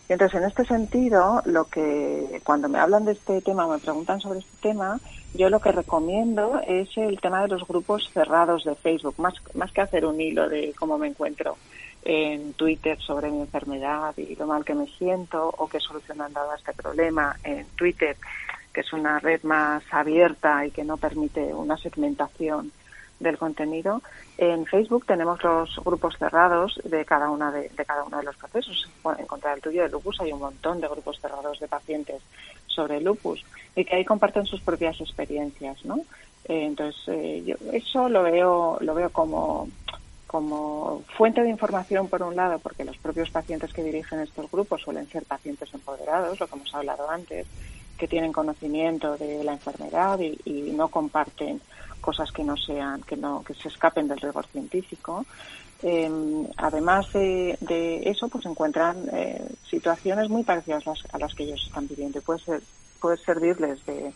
Y 0.09 0.13
entonces, 0.13 0.39
en 0.39 0.47
este 0.47 0.65
sentido, 0.65 1.41
lo 1.45 1.65
que 1.65 2.41
cuando 2.45 2.69
me 2.69 2.79
hablan 2.79 3.03
de 3.03 3.11
este 3.11 3.41
tema 3.41 3.65
o 3.65 3.71
me 3.71 3.79
preguntan 3.79 4.21
sobre 4.21 4.39
este 4.39 4.69
tema, 4.69 4.99
yo 5.33 5.49
lo 5.49 5.59
que 5.59 5.71
recomiendo 5.71 6.61
es 6.65 6.89
el 6.97 7.19
tema 7.19 7.41
de 7.41 7.49
los 7.49 7.67
grupos 7.67 8.09
cerrados 8.13 8.63
de 8.63 8.75
Facebook, 8.75 9.15
más, 9.17 9.33
más 9.53 9.71
que 9.73 9.81
hacer 9.81 10.05
un 10.05 10.21
hilo 10.21 10.47
de 10.47 10.73
cómo 10.79 10.97
me 10.97 11.07
encuentro 11.07 11.57
en 12.03 12.53
Twitter 12.53 12.97
sobre 12.99 13.29
mi 13.29 13.41
enfermedad 13.41 14.15
y 14.15 14.33
lo 14.35 14.47
mal 14.47 14.63
que 14.63 14.75
me 14.75 14.87
siento 14.87 15.53
o 15.57 15.67
qué 15.67 15.81
solución 15.81 16.21
han 16.21 16.31
dado 16.31 16.51
a 16.51 16.55
este 16.55 16.71
problema 16.71 17.35
en 17.43 17.65
Twitter, 17.75 18.15
que 18.73 18.81
es 18.81 18.93
una 18.93 19.19
red 19.19 19.43
más 19.43 19.83
abierta 19.91 20.65
y 20.65 20.71
que 20.71 20.85
no 20.85 20.95
permite 20.95 21.53
una 21.53 21.75
segmentación 21.75 22.71
del 23.19 23.37
contenido. 23.37 24.01
En 24.37 24.65
Facebook 24.65 25.05
tenemos 25.05 25.43
los 25.43 25.79
grupos 25.83 26.17
cerrados 26.17 26.79
de 26.83 27.05
cada 27.05 27.29
una 27.29 27.51
de, 27.51 27.69
cada 27.85 28.03
uno 28.03 28.17
de 28.17 28.23
los 28.23 28.35
procesos. 28.35 28.89
En 29.17 29.25
contra 29.25 29.51
del 29.51 29.61
tuyo 29.61 29.83
de 29.83 29.89
lupus 29.89 30.19
hay 30.21 30.31
un 30.31 30.39
montón 30.39 30.79
de 30.81 30.87
grupos 30.87 31.19
cerrados 31.19 31.59
de 31.59 31.67
pacientes 31.67 32.21
sobre 32.67 33.01
lupus 33.01 33.43
y 33.75 33.85
que 33.85 33.95
ahí 33.95 34.05
comparten 34.05 34.45
sus 34.45 34.61
propias 34.61 34.99
experiencias, 35.01 35.83
¿no? 35.85 35.97
Eh, 36.45 36.65
entonces 36.65 37.01
eh, 37.07 37.43
yo 37.45 37.55
eso 37.73 38.07
lo 38.07 38.23
veo 38.23 38.77
lo 38.81 38.93
veo 38.93 39.09
como 39.09 39.67
como 40.27 41.03
fuente 41.17 41.41
de 41.41 41.49
información 41.49 42.09
por 42.09 42.21
un 42.21 42.35
lado, 42.35 42.59
porque 42.59 42.83
los 42.83 42.97
propios 42.97 43.31
pacientes 43.31 43.73
que 43.73 43.83
dirigen 43.83 44.19
estos 44.19 44.51
grupos 44.51 44.81
suelen 44.81 45.07
ser 45.07 45.23
pacientes 45.23 45.73
empoderados, 45.73 46.39
lo 46.39 46.47
que 46.47 46.55
hemos 46.55 46.75
hablado 46.75 47.09
antes, 47.09 47.47
que 47.97 48.07
tienen 48.07 48.31
conocimiento 48.31 49.17
de 49.17 49.43
la 49.43 49.53
enfermedad 49.53 50.19
y, 50.19 50.71
no 50.77 50.89
comparten 50.89 51.59
cosas 52.01 52.31
que 52.31 52.43
no 52.43 52.55
sean, 52.55 53.01
que 53.01 53.17
no, 53.17 53.43
que 53.43 53.53
se 53.55 53.67
escapen 53.67 54.07
del 54.07 54.19
rigor 54.19 54.45
científico. 54.47 55.25
Em, 55.81 56.45
además 56.57 57.11
de, 57.13 58.01
eso, 58.05 58.27
pues 58.29 58.45
encuentran 58.45 58.97
eh, 59.11 59.43
situaciones 59.69 60.29
muy 60.29 60.43
parecidas 60.43 60.83
a 61.11 61.17
las, 61.17 61.33
que 61.33 61.43
ellos 61.43 61.63
están 61.65 61.87
viviendo 61.87 62.19
y 62.19 62.21
puede 62.21 62.39
ser, 62.39 62.61
puede 62.99 63.17
servirles 63.17 63.83
de, 63.85 64.13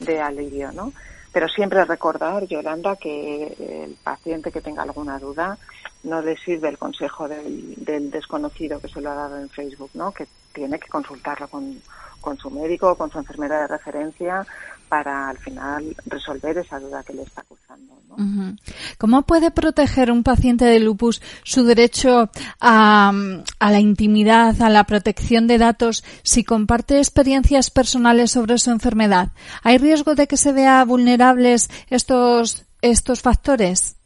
de 0.00 0.20
alivio, 0.20 0.72
¿no? 0.72 0.92
Pero 1.32 1.48
siempre 1.48 1.84
recordar, 1.84 2.46
Yolanda, 2.46 2.94
que 2.94 3.84
el 3.84 3.96
paciente 3.96 4.52
que 4.52 4.60
tenga 4.60 4.82
alguna 4.82 5.18
duda 5.18 5.58
no 6.04 6.20
le 6.20 6.36
sirve 6.36 6.68
el 6.68 6.78
consejo 6.78 7.26
del, 7.28 8.10
desconocido 8.10 8.80
que 8.80 8.88
se 8.88 9.00
lo 9.00 9.10
ha 9.10 9.14
dado 9.14 9.40
en 9.40 9.48
Facebook, 9.48 9.90
¿no? 9.94 10.12
Que 10.12 10.28
tiene 10.52 10.78
que 10.78 10.88
consultarlo 10.88 11.48
con, 11.48 11.82
con 12.24 12.38
su 12.38 12.50
médico 12.50 12.90
o 12.90 12.96
con 12.96 13.10
su 13.10 13.18
enfermera 13.18 13.60
de 13.60 13.68
referencia 13.68 14.44
para 14.88 15.28
al 15.28 15.38
final 15.38 15.94
resolver 16.06 16.56
esa 16.56 16.80
duda 16.80 17.02
que 17.02 17.12
le 17.12 17.22
está 17.22 17.42
acusando. 17.42 17.94
¿no? 18.08 18.56
¿Cómo 18.96 19.22
puede 19.22 19.50
proteger 19.50 20.10
un 20.10 20.22
paciente 20.22 20.64
de 20.64 20.80
lupus 20.80 21.20
su 21.42 21.64
derecho 21.64 22.30
a, 22.60 23.12
a, 23.58 23.70
la 23.70 23.80
intimidad, 23.80 24.60
a 24.62 24.70
la 24.70 24.84
protección 24.84 25.46
de 25.46 25.58
datos, 25.58 26.04
si 26.22 26.44
comparte 26.44 26.98
experiencias 26.98 27.70
personales 27.70 28.30
sobre 28.30 28.58
su 28.58 28.70
enfermedad? 28.70 29.28
¿Hay 29.62 29.78
riesgo 29.78 30.14
de 30.14 30.26
que 30.26 30.36
se 30.36 30.52
vea 30.52 30.84
vulnerables 30.84 31.70
estos, 31.90 32.64
estos 32.80 33.20
factores? 33.20 33.96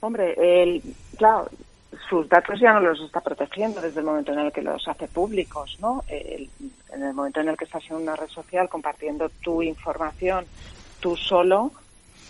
Hombre, 0.00 0.34
el, 0.38 0.82
claro, 1.18 1.50
sus 2.08 2.28
datos 2.28 2.60
ya 2.60 2.72
no 2.72 2.80
los 2.80 3.00
está 3.00 3.20
protegiendo 3.20 3.80
desde 3.80 4.00
el 4.00 4.06
momento 4.06 4.32
en 4.32 4.38
el 4.40 4.52
que 4.52 4.62
los 4.62 4.86
hace 4.88 5.08
públicos, 5.08 5.76
¿no? 5.80 6.04
en 6.08 7.02
el 7.02 7.14
momento 7.14 7.40
en 7.40 7.48
el 7.48 7.56
que 7.56 7.64
estás 7.64 7.82
en 7.90 7.96
una 7.96 8.16
red 8.16 8.28
social 8.28 8.68
compartiendo 8.68 9.28
tu 9.42 9.62
información 9.62 10.46
tú 11.00 11.16
solo, 11.16 11.72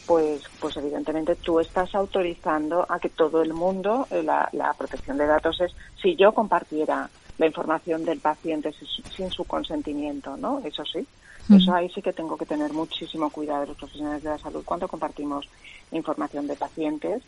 pues, 0.06 0.42
pues 0.60 0.76
evidentemente 0.76 1.36
tú 1.36 1.60
estás 1.60 1.94
autorizando 1.94 2.86
a 2.88 2.98
que 2.98 3.08
todo 3.08 3.42
el 3.42 3.52
mundo, 3.54 4.06
eh, 4.10 4.22
la, 4.22 4.74
protección 4.76 5.18
de 5.18 5.26
datos 5.26 5.60
es, 5.60 5.72
si 6.00 6.16
yo 6.16 6.32
compartiera 6.32 7.08
la 7.38 7.46
información 7.46 8.04
del 8.04 8.20
paciente 8.20 8.72
sin, 9.14 9.30
su 9.30 9.44
consentimiento, 9.44 10.36
¿no? 10.36 10.60
Eso 10.64 10.84
sí. 10.84 11.06
Eso 11.48 11.72
ahí 11.72 11.88
sí 11.90 12.02
que 12.02 12.12
tengo 12.12 12.36
que 12.36 12.44
tener 12.44 12.72
muchísimo 12.72 13.30
cuidado 13.30 13.66
los 13.66 13.76
profesionales 13.76 14.24
de 14.24 14.30
la 14.30 14.38
salud 14.38 14.64
cuando 14.64 14.88
compartimos 14.88 15.48
información 15.92 16.48
de 16.48 16.56
pacientes 16.56 17.22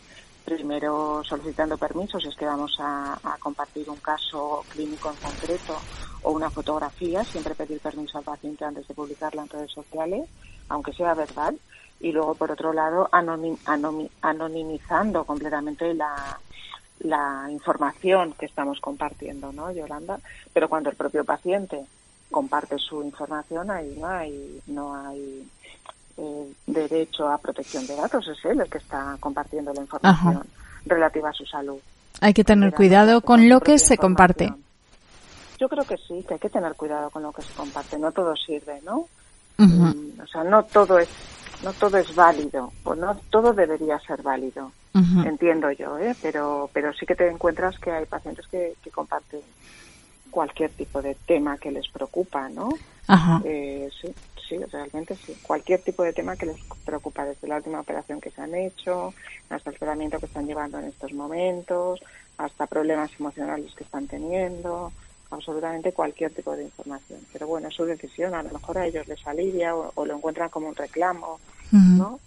primero 0.56 1.22
solicitando 1.24 1.76
permisos 1.76 2.24
es 2.24 2.34
que 2.34 2.46
vamos 2.46 2.76
a, 2.80 3.18
compartir 3.38 3.88
un 3.88 3.96
caso 3.96 4.64
clínico 4.70 5.10
en 5.10 5.16
concreto 5.16 5.76
o 6.22 6.32
una 6.32 6.50
fotografía, 6.50 7.22
siempre 7.24 7.54
pedir 7.54 7.80
permiso 7.80 8.18
al 8.18 8.24
paciente 8.24 8.64
antes 8.64 8.88
de 8.88 8.94
publicarla 8.94 9.42
en 9.42 9.48
redes 9.48 9.70
sociales, 9.70 10.28
aunque 10.68 10.92
sea 10.92 11.14
verdad, 11.14 11.54
y 12.00 12.12
luego 12.12 12.34
por 12.34 12.50
otro 12.50 12.72
lado 12.72 13.08
anonimizando 14.22 15.24
completamente 15.24 15.94
la, 15.94 16.38
la 17.00 17.46
información 17.50 18.34
que 18.38 18.46
estamos 18.46 18.80
compartiendo, 18.80 19.52
¿no, 19.52 19.70
Yolanda? 19.70 20.18
Pero 20.52 20.68
cuando 20.68 20.90
el 20.90 20.96
propio 20.96 21.24
paciente 21.24 21.84
comparte 22.30 22.78
su 22.78 23.02
información, 23.02 23.70
ahí 23.70 23.96
no 23.98 24.06
hay, 24.06 24.60
no 24.66 24.94
hay 24.94 25.48
eh, 26.18 26.52
derecho 26.66 27.28
a 27.28 27.38
protección 27.38 27.86
de 27.86 27.94
datos, 27.94 28.26
es 28.28 28.44
él 28.44 28.60
el 28.60 28.68
que 28.68 28.78
está 28.78 29.16
compartiendo 29.20 29.72
la 29.72 29.80
información 29.80 30.42
relativa 30.84 31.30
a 31.30 31.32
su 31.32 31.46
salud. 31.46 31.78
Hay 32.20 32.34
que 32.34 32.44
tener 32.44 32.74
cuidado 32.74 33.20
con 33.20 33.48
lo 33.48 33.60
que 33.60 33.78
se 33.78 33.96
comparte. 33.96 34.52
Yo 35.58 35.68
creo 35.68 35.84
que 35.84 35.96
sí, 35.96 36.24
que 36.26 36.34
hay 36.34 36.40
que 36.40 36.50
tener 36.50 36.74
cuidado 36.74 37.10
con 37.10 37.22
lo 37.22 37.32
que 37.32 37.42
se 37.42 37.52
comparte. 37.54 37.98
No 37.98 38.12
todo 38.12 38.34
sirve, 38.36 38.80
¿no? 38.84 39.06
Mm, 39.58 40.20
o 40.20 40.26
sea, 40.26 40.44
no 40.44 40.62
todo 40.64 40.98
es 40.98 41.08
no 41.62 41.72
todo 41.72 41.98
es 41.98 42.14
válido, 42.14 42.72
o 42.84 42.94
no 42.94 43.16
todo 43.30 43.52
debería 43.52 43.98
ser 44.00 44.22
válido. 44.22 44.72
Entiendo 45.24 45.70
yo, 45.70 45.96
¿eh? 45.98 46.16
Pero 46.20 46.68
pero 46.72 46.92
sí 46.92 47.06
que 47.06 47.14
te 47.14 47.28
encuentras 47.28 47.78
que 47.78 47.92
hay 47.92 48.06
pacientes 48.06 48.46
que, 48.48 48.74
que 48.82 48.90
comparten 48.90 49.40
cualquier 50.38 50.70
tipo 50.70 51.02
de 51.02 51.16
tema 51.16 51.58
que 51.58 51.72
les 51.72 51.88
preocupa, 51.88 52.48
¿no? 52.48 52.68
Eh, 53.44 53.90
sí, 54.00 54.14
sí, 54.48 54.56
realmente 54.70 55.16
sí. 55.16 55.36
Cualquier 55.42 55.82
tipo 55.82 56.04
de 56.04 56.12
tema 56.12 56.36
que 56.36 56.46
les 56.46 56.58
preocupa, 56.84 57.24
desde 57.24 57.48
la 57.48 57.56
última 57.56 57.80
operación 57.80 58.20
que 58.20 58.30
se 58.30 58.40
han 58.40 58.54
hecho, 58.54 59.12
hasta 59.50 59.70
el 59.70 59.76
tratamiento 59.76 60.20
que 60.20 60.26
están 60.26 60.46
llevando 60.46 60.78
en 60.78 60.84
estos 60.84 61.12
momentos, 61.12 61.98
hasta 62.36 62.68
problemas 62.68 63.10
emocionales 63.18 63.74
que 63.74 63.82
están 63.82 64.06
teniendo, 64.06 64.92
absolutamente 65.32 65.90
cualquier 65.92 66.32
tipo 66.32 66.54
de 66.54 66.62
información. 66.62 67.18
Pero 67.32 67.48
bueno, 67.48 67.66
es 67.66 67.74
su 67.74 67.84
decisión, 67.84 68.32
a 68.36 68.44
lo 68.44 68.52
mejor 68.52 68.78
a 68.78 68.86
ellos 68.86 69.08
les 69.08 69.26
alivia 69.26 69.74
o, 69.74 70.06
lo 70.06 70.14
encuentran 70.14 70.50
como 70.50 70.68
un 70.68 70.76
reclamo, 70.76 71.40
¿no? 71.72 72.20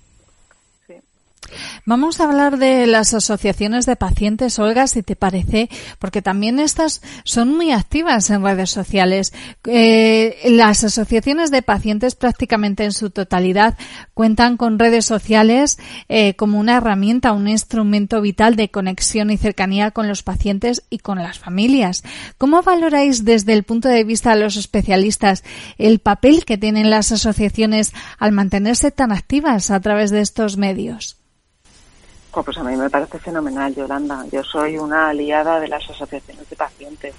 Vamos 1.85 2.19
a 2.19 2.25
hablar 2.25 2.57
de 2.57 2.85
las 2.87 3.13
asociaciones 3.13 3.85
de 3.85 3.95
pacientes, 3.95 4.59
Olga, 4.59 4.87
si 4.87 5.03
te 5.03 5.15
parece, 5.15 5.69
porque 5.99 6.21
también 6.21 6.59
estas 6.59 7.01
son 7.23 7.55
muy 7.55 7.71
activas 7.71 8.29
en 8.29 8.43
redes 8.43 8.69
sociales. 8.69 9.33
Eh, 9.65 10.37
las 10.45 10.83
asociaciones 10.83 11.51
de 11.51 11.61
pacientes 11.61 12.15
prácticamente 12.15 12.83
en 12.83 12.91
su 12.91 13.09
totalidad 13.09 13.77
cuentan 14.13 14.57
con 14.57 14.79
redes 14.79 15.05
sociales 15.05 15.79
eh, 16.07 16.35
como 16.35 16.59
una 16.59 16.77
herramienta, 16.77 17.33
un 17.33 17.47
instrumento 17.47 18.21
vital 18.21 18.55
de 18.55 18.69
conexión 18.69 19.31
y 19.31 19.37
cercanía 19.37 19.91
con 19.91 20.07
los 20.07 20.23
pacientes 20.23 20.83
y 20.89 20.99
con 20.99 21.17
las 21.17 21.39
familias. 21.39 22.03
¿Cómo 22.37 22.61
valoráis 22.61 23.25
desde 23.25 23.53
el 23.53 23.63
punto 23.63 23.89
de 23.89 24.03
vista 24.03 24.35
de 24.35 24.41
los 24.41 24.55
especialistas 24.55 25.43
el 25.77 25.99
papel 25.99 26.45
que 26.45 26.57
tienen 26.57 26.89
las 26.89 27.11
asociaciones 27.11 27.93
al 28.19 28.31
mantenerse 28.31 28.91
tan 28.91 29.11
activas 29.11 29.71
a 29.71 29.79
través 29.79 30.11
de 30.11 30.21
estos 30.21 30.57
medios? 30.57 31.17
Pues 32.33 32.57
a 32.57 32.63
mí 32.63 32.75
me 32.75 32.89
parece 32.89 33.19
fenomenal, 33.19 33.75
Yolanda. 33.75 34.25
Yo 34.31 34.41
soy 34.43 34.77
una 34.77 35.09
aliada 35.09 35.59
de 35.59 35.67
las 35.67 35.83
asociaciones 35.89 36.49
de 36.49 36.55
pacientes. 36.55 37.13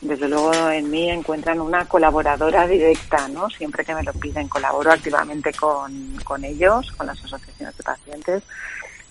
Desde 0.00 0.28
luego 0.28 0.52
en 0.70 0.90
mí 0.90 1.10
encuentran 1.10 1.60
una 1.60 1.84
colaboradora 1.84 2.66
directa, 2.66 3.28
¿no? 3.28 3.50
Siempre 3.50 3.84
que 3.84 3.94
me 3.94 4.02
lo 4.02 4.12
piden, 4.14 4.48
colaboro 4.48 4.90
activamente 4.90 5.52
con, 5.52 6.16
con 6.24 6.44
ellos, 6.44 6.90
con 6.92 7.06
las 7.06 7.22
asociaciones 7.22 7.76
de 7.76 7.82
pacientes. 7.82 8.42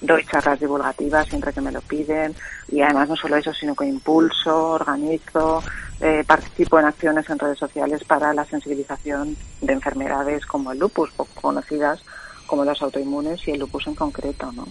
doy 0.01 0.25
charlas 0.25 0.59
divulgativas 0.59 1.27
siempre 1.27 1.53
que 1.53 1.61
me 1.61 1.71
lo 1.71 1.81
piden 1.81 2.35
y 2.69 2.81
además 2.81 3.09
no 3.09 3.15
solo 3.15 3.35
eso, 3.35 3.53
sino 3.53 3.75
que 3.75 3.85
impulso, 3.85 4.71
organizo, 4.71 5.63
eh, 5.99 6.23
participo 6.25 6.79
en 6.79 6.85
acciones 6.85 7.29
en 7.29 7.39
redes 7.39 7.59
sociales 7.59 8.03
para 8.03 8.33
la 8.33 8.45
sensibilización 8.45 9.35
de 9.61 9.73
enfermedades 9.73 10.45
como 10.45 10.71
el 10.71 10.79
lupus, 10.79 11.11
poco 11.11 11.41
conocidas 11.41 12.01
como 12.47 12.63
las 12.63 12.81
autoinmunes 12.81 13.45
y 13.47 13.51
el 13.51 13.59
lupus 13.59 13.87
en 13.87 13.95
concreto, 13.95 14.51
¿no? 14.51 14.67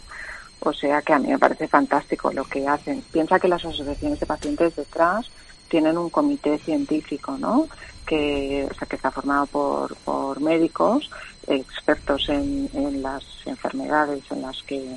O 0.71 0.75
sea 0.75 1.01
que 1.03 1.13
a 1.13 1.19
mí 1.19 1.29
me 1.29 1.39
parece 1.39 1.69
fantástico 1.69 2.33
lo 2.33 2.45
que 2.45 2.67
hacen. 2.67 3.03
Piensa 3.13 3.39
que 3.39 3.49
las 3.49 3.65
asociaciones 3.65 4.21
de 4.21 4.27
pacientes 4.27 4.77
detrás 4.77 5.31
tienen 5.69 5.97
un 5.97 6.11
comité 6.11 6.59
científico, 6.59 7.37
¿no? 7.39 7.69
Que, 8.07 8.69
o 8.71 8.75
sea, 8.75 8.87
que 8.87 8.97
está 8.97 9.11
formado 9.11 9.47
por, 9.47 9.97
por 9.97 10.41
médicos, 10.41 11.11
expertos 11.47 12.29
en, 12.29 12.69
en 12.73 13.03
las 13.03 13.25
enfermedades 13.47 14.23
en 14.31 14.43
las 14.43 14.63
que 14.63 14.97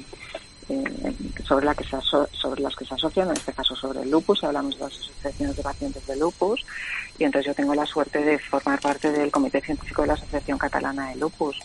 eh, 0.69 0.83
sobre, 1.43 1.65
la 1.65 1.73
que 1.73 1.83
se 1.83 1.97
sobre 2.31 2.61
las 2.61 2.75
que 2.75 2.85
se 2.85 2.93
asocian, 2.93 3.29
en 3.29 3.37
este 3.37 3.53
caso 3.53 3.75
sobre 3.75 4.03
el 4.03 4.11
lupus, 4.11 4.43
hablamos 4.43 4.75
de 4.77 4.85
las 4.85 4.93
asociaciones 4.93 5.55
de 5.55 5.63
pacientes 5.63 6.05
de 6.05 6.15
lupus, 6.15 6.63
y 7.17 7.23
entonces 7.23 7.47
yo 7.47 7.55
tengo 7.55 7.73
la 7.73 7.87
suerte 7.87 8.23
de 8.23 8.37
formar 8.37 8.79
parte 8.79 9.11
del 9.11 9.31
Comité 9.31 9.61
Científico 9.61 10.03
de 10.03 10.09
la 10.09 10.13
Asociación 10.13 10.59
Catalana 10.59 11.09
de 11.09 11.15
Lupus. 11.15 11.59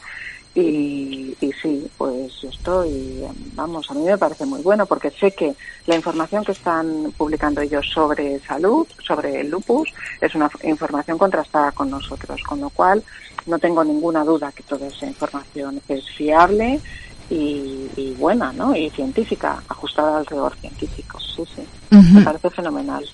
Y, 0.56 1.36
y 1.40 1.52
sí, 1.60 1.84
pues 1.98 2.32
estoy, 2.44 3.24
vamos, 3.56 3.90
a 3.90 3.94
mí 3.94 4.04
me 4.04 4.16
parece 4.16 4.46
muy 4.46 4.62
bueno 4.62 4.86
porque 4.86 5.10
sé 5.10 5.32
que 5.32 5.52
la 5.86 5.96
información 5.96 6.44
que 6.44 6.52
están 6.52 7.12
publicando 7.16 7.60
ellos 7.60 7.84
sobre 7.92 8.38
salud, 8.40 8.86
sobre 9.04 9.40
el 9.40 9.50
lupus, 9.50 9.88
es 10.20 10.32
una 10.36 10.48
información 10.62 11.18
contrastada 11.18 11.72
con 11.72 11.90
nosotros, 11.90 12.40
con 12.48 12.60
lo 12.60 12.70
cual 12.70 13.02
no 13.46 13.58
tengo 13.58 13.82
ninguna 13.82 14.22
duda 14.22 14.52
que 14.52 14.62
toda 14.62 14.86
esa 14.86 15.06
información 15.06 15.80
es 15.88 16.04
fiable 16.16 16.80
y, 17.28 18.14
buena, 18.16 18.52
¿no? 18.52 18.76
Y 18.76 18.90
científica, 18.90 19.60
ajustada 19.68 20.18
al 20.18 20.26
rigor 20.26 20.54
científico. 20.60 21.18
Sí, 21.18 21.42
sí. 21.56 21.62
Me 21.90 22.22
parece 22.22 22.50
fenomenal. 22.50 23.04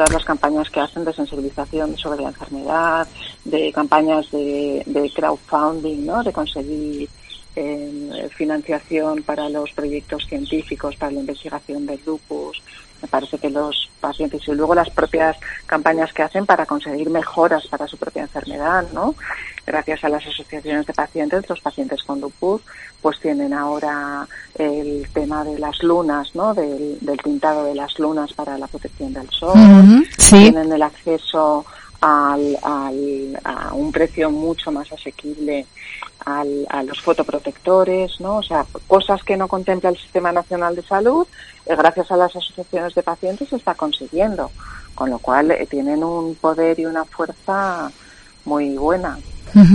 Todas 0.00 0.12
las 0.14 0.24
campañas 0.24 0.70
que 0.70 0.80
hacen 0.80 1.04
de 1.04 1.12
sensibilización 1.12 1.94
sobre 1.98 2.22
la 2.22 2.28
enfermedad, 2.28 3.06
de 3.44 3.70
campañas 3.70 4.30
de, 4.30 4.82
de 4.86 5.12
crowdfunding, 5.14 6.06
¿no? 6.06 6.22
De 6.22 6.32
conseguir 6.32 7.06
eh, 7.54 8.30
financiación 8.34 9.22
para 9.22 9.50
los 9.50 9.70
proyectos 9.72 10.24
científicos, 10.26 10.96
para 10.96 11.12
la 11.12 11.20
investigación 11.20 11.84
del 11.84 12.00
lupus, 12.06 12.62
me 13.02 13.08
parece 13.08 13.38
que 13.38 13.50
los 13.50 13.88
pacientes 14.00 14.46
y 14.46 14.52
luego 14.52 14.74
las 14.74 14.90
propias 14.90 15.36
campañas 15.66 16.12
que 16.12 16.22
hacen 16.22 16.46
para 16.46 16.66
conseguir 16.66 17.10
mejoras 17.10 17.66
para 17.66 17.86
su 17.86 17.96
propia 17.96 18.22
enfermedad, 18.22 18.84
¿no? 18.92 19.14
Gracias 19.66 20.04
a 20.04 20.08
las 20.08 20.26
asociaciones 20.26 20.86
de 20.86 20.92
pacientes, 20.92 21.48
los 21.48 21.60
pacientes 21.60 22.02
con 22.02 22.20
lupus, 22.20 22.62
pues 23.00 23.20
tienen 23.20 23.52
ahora 23.52 24.26
el 24.56 25.06
tema 25.12 25.44
de 25.44 25.58
las 25.58 25.82
lunas, 25.82 26.34
¿no? 26.34 26.54
Del, 26.54 26.98
del 27.00 27.18
tintado 27.18 27.64
de 27.64 27.74
las 27.74 27.98
lunas 27.98 28.32
para 28.32 28.58
la 28.58 28.66
protección 28.66 29.12
del 29.12 29.28
sol. 29.30 29.54
Tienen 30.28 30.72
el 30.72 30.82
acceso 30.82 31.64
al, 32.00 32.58
al, 32.62 33.38
a 33.44 33.74
un 33.74 33.92
precio 33.92 34.30
mucho 34.30 34.72
más 34.72 34.90
asequible 34.92 35.66
al, 36.24 36.66
a 36.68 36.82
los 36.82 37.00
fotoprotectores, 37.00 38.20
¿no? 38.20 38.36
O 38.36 38.42
sea, 38.42 38.64
cosas 38.86 39.22
que 39.22 39.36
no 39.36 39.48
contempla 39.48 39.90
el 39.90 39.98
Sistema 39.98 40.32
Nacional 40.32 40.76
de 40.76 40.82
Salud, 40.82 41.26
eh, 41.66 41.76
gracias 41.76 42.10
a 42.10 42.16
las 42.16 42.34
asociaciones 42.34 42.94
de 42.94 43.02
pacientes 43.02 43.48
se 43.48 43.56
está 43.56 43.74
consiguiendo, 43.74 44.50
con 44.94 45.10
lo 45.10 45.18
cual 45.18 45.50
eh, 45.50 45.66
tienen 45.68 46.02
un 46.02 46.34
poder 46.34 46.78
y 46.78 46.86
una 46.86 47.04
fuerza 47.04 47.90
muy 48.44 48.76
buena. 48.76 49.18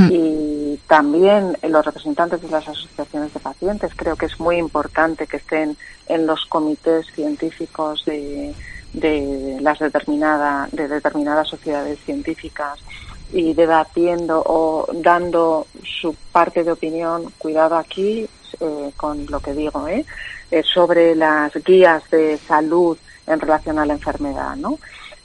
Y 0.09 0.79
también 0.88 1.57
los 1.61 1.85
representantes 1.85 2.41
de 2.41 2.47
las 2.47 2.65
asociaciones 2.65 3.33
de 3.33 3.41
pacientes 3.41 3.91
creo 3.93 4.15
que 4.15 4.27
es 4.27 4.39
muy 4.39 4.55
importante 4.55 5.27
que 5.27 5.35
estén 5.35 5.75
en 6.07 6.25
los 6.25 6.45
comités 6.45 7.05
científicos 7.13 8.05
de, 8.05 8.55
de 8.95 9.58
las 9.62 9.79
determinada, 9.79 10.67
de 10.71 10.88
determinadas 10.88 11.47
sociedades 11.47 11.99
científicas 11.99 12.79
y 13.31 13.53
debatiendo 13.53 14.41
o 14.45 14.88
dando 14.93 15.67
su 15.84 16.15
parte 16.31 16.63
de 16.63 16.71
opinión, 16.71 17.31
cuidado 17.38 17.75
aquí 17.75 18.27
eh, 18.60 18.91
con 18.95 19.25
lo 19.27 19.39
que 19.39 19.53
digo, 19.53 19.88
¿eh? 19.88 20.05
¿eh? 20.51 20.63
sobre 20.63 21.15
las 21.15 21.53
guías 21.63 22.10
de 22.10 22.38
salud 22.38 22.97
en 23.27 23.39
relación 23.39 23.79
a 23.79 23.86
la 23.86 23.93
enfermedad. 23.93 24.55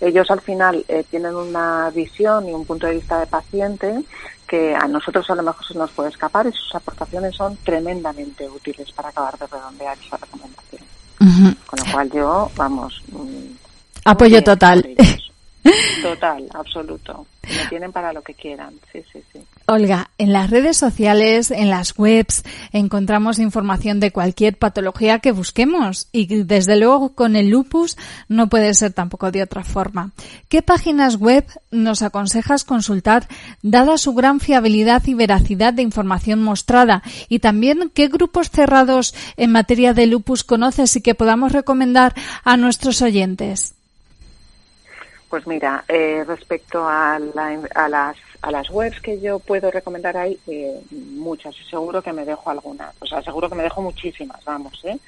Ellos 0.01 0.31
al 0.31 0.41
final 0.41 0.85
eh, 0.89 1.05
tienen 1.11 1.35
una 1.35 1.91
visión 1.91 2.49
y 2.49 2.53
un 2.53 2.65
punto 2.65 2.87
de 2.87 2.95
vista 2.95 3.21
de 3.21 3.27
paciente 3.27 4.03
que 4.49 4.75
a 4.75 4.89
nosotros 4.89 5.29
a 5.31 5.35
lo 5.35 5.43
mejor 5.43 5.65
se 5.65 5.75
nos 5.75 5.91
puede 5.91 6.09
escapar 6.09 6.47
y 6.47 6.53
sus 6.53 6.75
aportaciones 6.75 7.37
son 7.37 7.57
tremendamente 7.59 8.49
útiles 8.49 8.91
para 8.93 9.11
acabar 9.11 9.39
de 9.39 9.47
redondear 9.47 9.97
esa 9.99 10.17
recomendación. 10.17 10.90
Con 11.67 11.79
lo 11.79 11.93
cual 11.93 12.11
yo, 12.11 12.51
vamos, 12.57 13.03
mm, 13.13 13.51
Apoyo 14.05 14.43
total. 14.43 14.89
Total, 16.03 16.47
absoluto. 16.55 17.27
Me 17.43 17.69
tienen 17.69 17.93
para 17.93 18.13
lo 18.13 18.23
que 18.23 18.35
quieran. 18.35 18.75
Sí, 18.93 19.03
sí, 19.13 19.23
sí. 19.33 19.41
Olga, 19.67 20.11
en 20.19 20.33
las 20.33 20.51
redes 20.51 20.77
sociales, 20.77 21.51
en 21.51 21.71
las 21.71 21.97
webs, 21.99 22.43
encontramos 22.73 23.39
información 23.39 24.01
de 24.01 24.11
cualquier 24.11 24.57
patología 24.57 25.21
que 25.21 25.33
busquemos 25.33 26.09
y 26.13 26.43
desde 26.45 26.77
luego 26.77 27.15
con 27.15 27.37
el 27.37 27.51
lupus 27.51 27.97
no 28.29 28.49
puede 28.49 28.75
ser 28.75 28.93
tampoco 28.93 29.31
de 29.31 29.43
otra 29.43 29.63
forma. 29.63 30.11
¿Qué 30.49 30.63
páginas 30.63 31.17
web 31.17 31.47
nos 31.71 32.03
aconsejas 32.03 32.65
consultar 32.65 33.29
dada 33.63 33.97
su 33.97 34.15
gran 34.15 34.41
fiabilidad 34.41 35.07
y 35.07 35.15
veracidad 35.15 35.73
de 35.73 35.83
información 35.83 36.43
mostrada? 36.43 37.03
Y 37.29 37.39
también 37.39 37.91
qué 37.95 38.09
grupos 38.09 38.51
cerrados 38.51 39.15
en 39.37 39.53
materia 39.53 39.95
de 39.95 40.07
lupus 40.07 40.43
conoces 40.43 40.97
y 40.97 41.01
que 41.01 41.15
podamos 41.15 41.53
recomendar 41.53 42.15
a 42.45 42.57
nuestros 42.57 43.03
oyentes? 43.03 43.75
Pues 45.31 45.47
mira, 45.47 45.85
eh, 45.87 46.25
respecto 46.27 46.89
a, 46.89 47.15
a, 47.15 47.89
las, 47.89 48.17
a 48.43 48.51
las 48.51 48.69
webs 48.69 49.01
que 49.01 49.21
yo 49.21 49.39
puedo 49.39 49.71
recomendar 49.71 50.17
hay 50.17 50.37
eh, 50.49 50.83
muchas 50.91 51.55
seguro 51.71 52.03
que 52.03 52.13
me 52.13 52.25
dejo 52.25 52.51
algunas. 52.51 52.93
O 52.99 53.07
sea, 53.07 53.23
seguro 53.23 53.49
que 53.49 53.55
me 53.55 53.63
dejo 53.63 53.81
muchísimas, 53.81 54.45
vamos, 54.45 54.85
¿eh? 54.85 54.99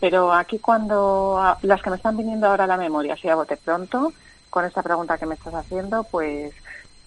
Pero 0.00 0.32
aquí 0.32 0.58
cuando 0.58 1.56
las 1.62 1.82
que 1.82 1.90
me 1.90 1.96
están 1.96 2.16
viniendo 2.16 2.48
ahora 2.48 2.64
a 2.64 2.66
la 2.66 2.76
memoria, 2.76 3.16
si 3.16 3.28
a 3.28 3.36
bote 3.36 3.56
pronto, 3.56 4.12
con 4.48 4.64
esta 4.64 4.82
pregunta 4.82 5.18
que 5.18 5.26
me 5.26 5.36
estás 5.36 5.54
haciendo, 5.54 6.02
pues 6.02 6.52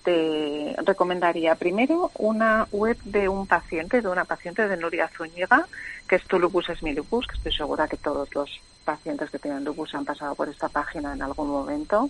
te 0.06 0.73
recomendaría 0.86 1.56
primero 1.56 2.12
una 2.15 2.67
web 2.71 2.97
de 3.04 3.28
un 3.28 3.45
paciente, 3.45 4.02
de 4.02 4.08
una 4.08 4.23
paciente 4.23 4.69
de 4.69 4.78
Nuria 4.78 5.10
Zúñiga, 5.10 5.67
que 6.08 6.15
es 6.15 6.23
Tu 6.23 6.39
Lupus 6.39 6.69
es 6.69 6.82
mi 6.82 6.93
lupus, 6.93 7.28
que 7.28 7.36
estoy 7.36 7.52
segura 7.52 7.89
que 7.89 7.97
todos 7.97 8.34
los 8.34 8.62
pacientes 8.86 9.30
que 9.32 9.39
tienen 9.39 9.65
lupus 9.65 9.95
han 9.95 10.06
pasado 10.06 10.36
por 10.36 10.47
esta 10.47 10.69
página 10.69 11.13
en 11.13 11.21
algún 11.21 11.49
momento 11.49 12.10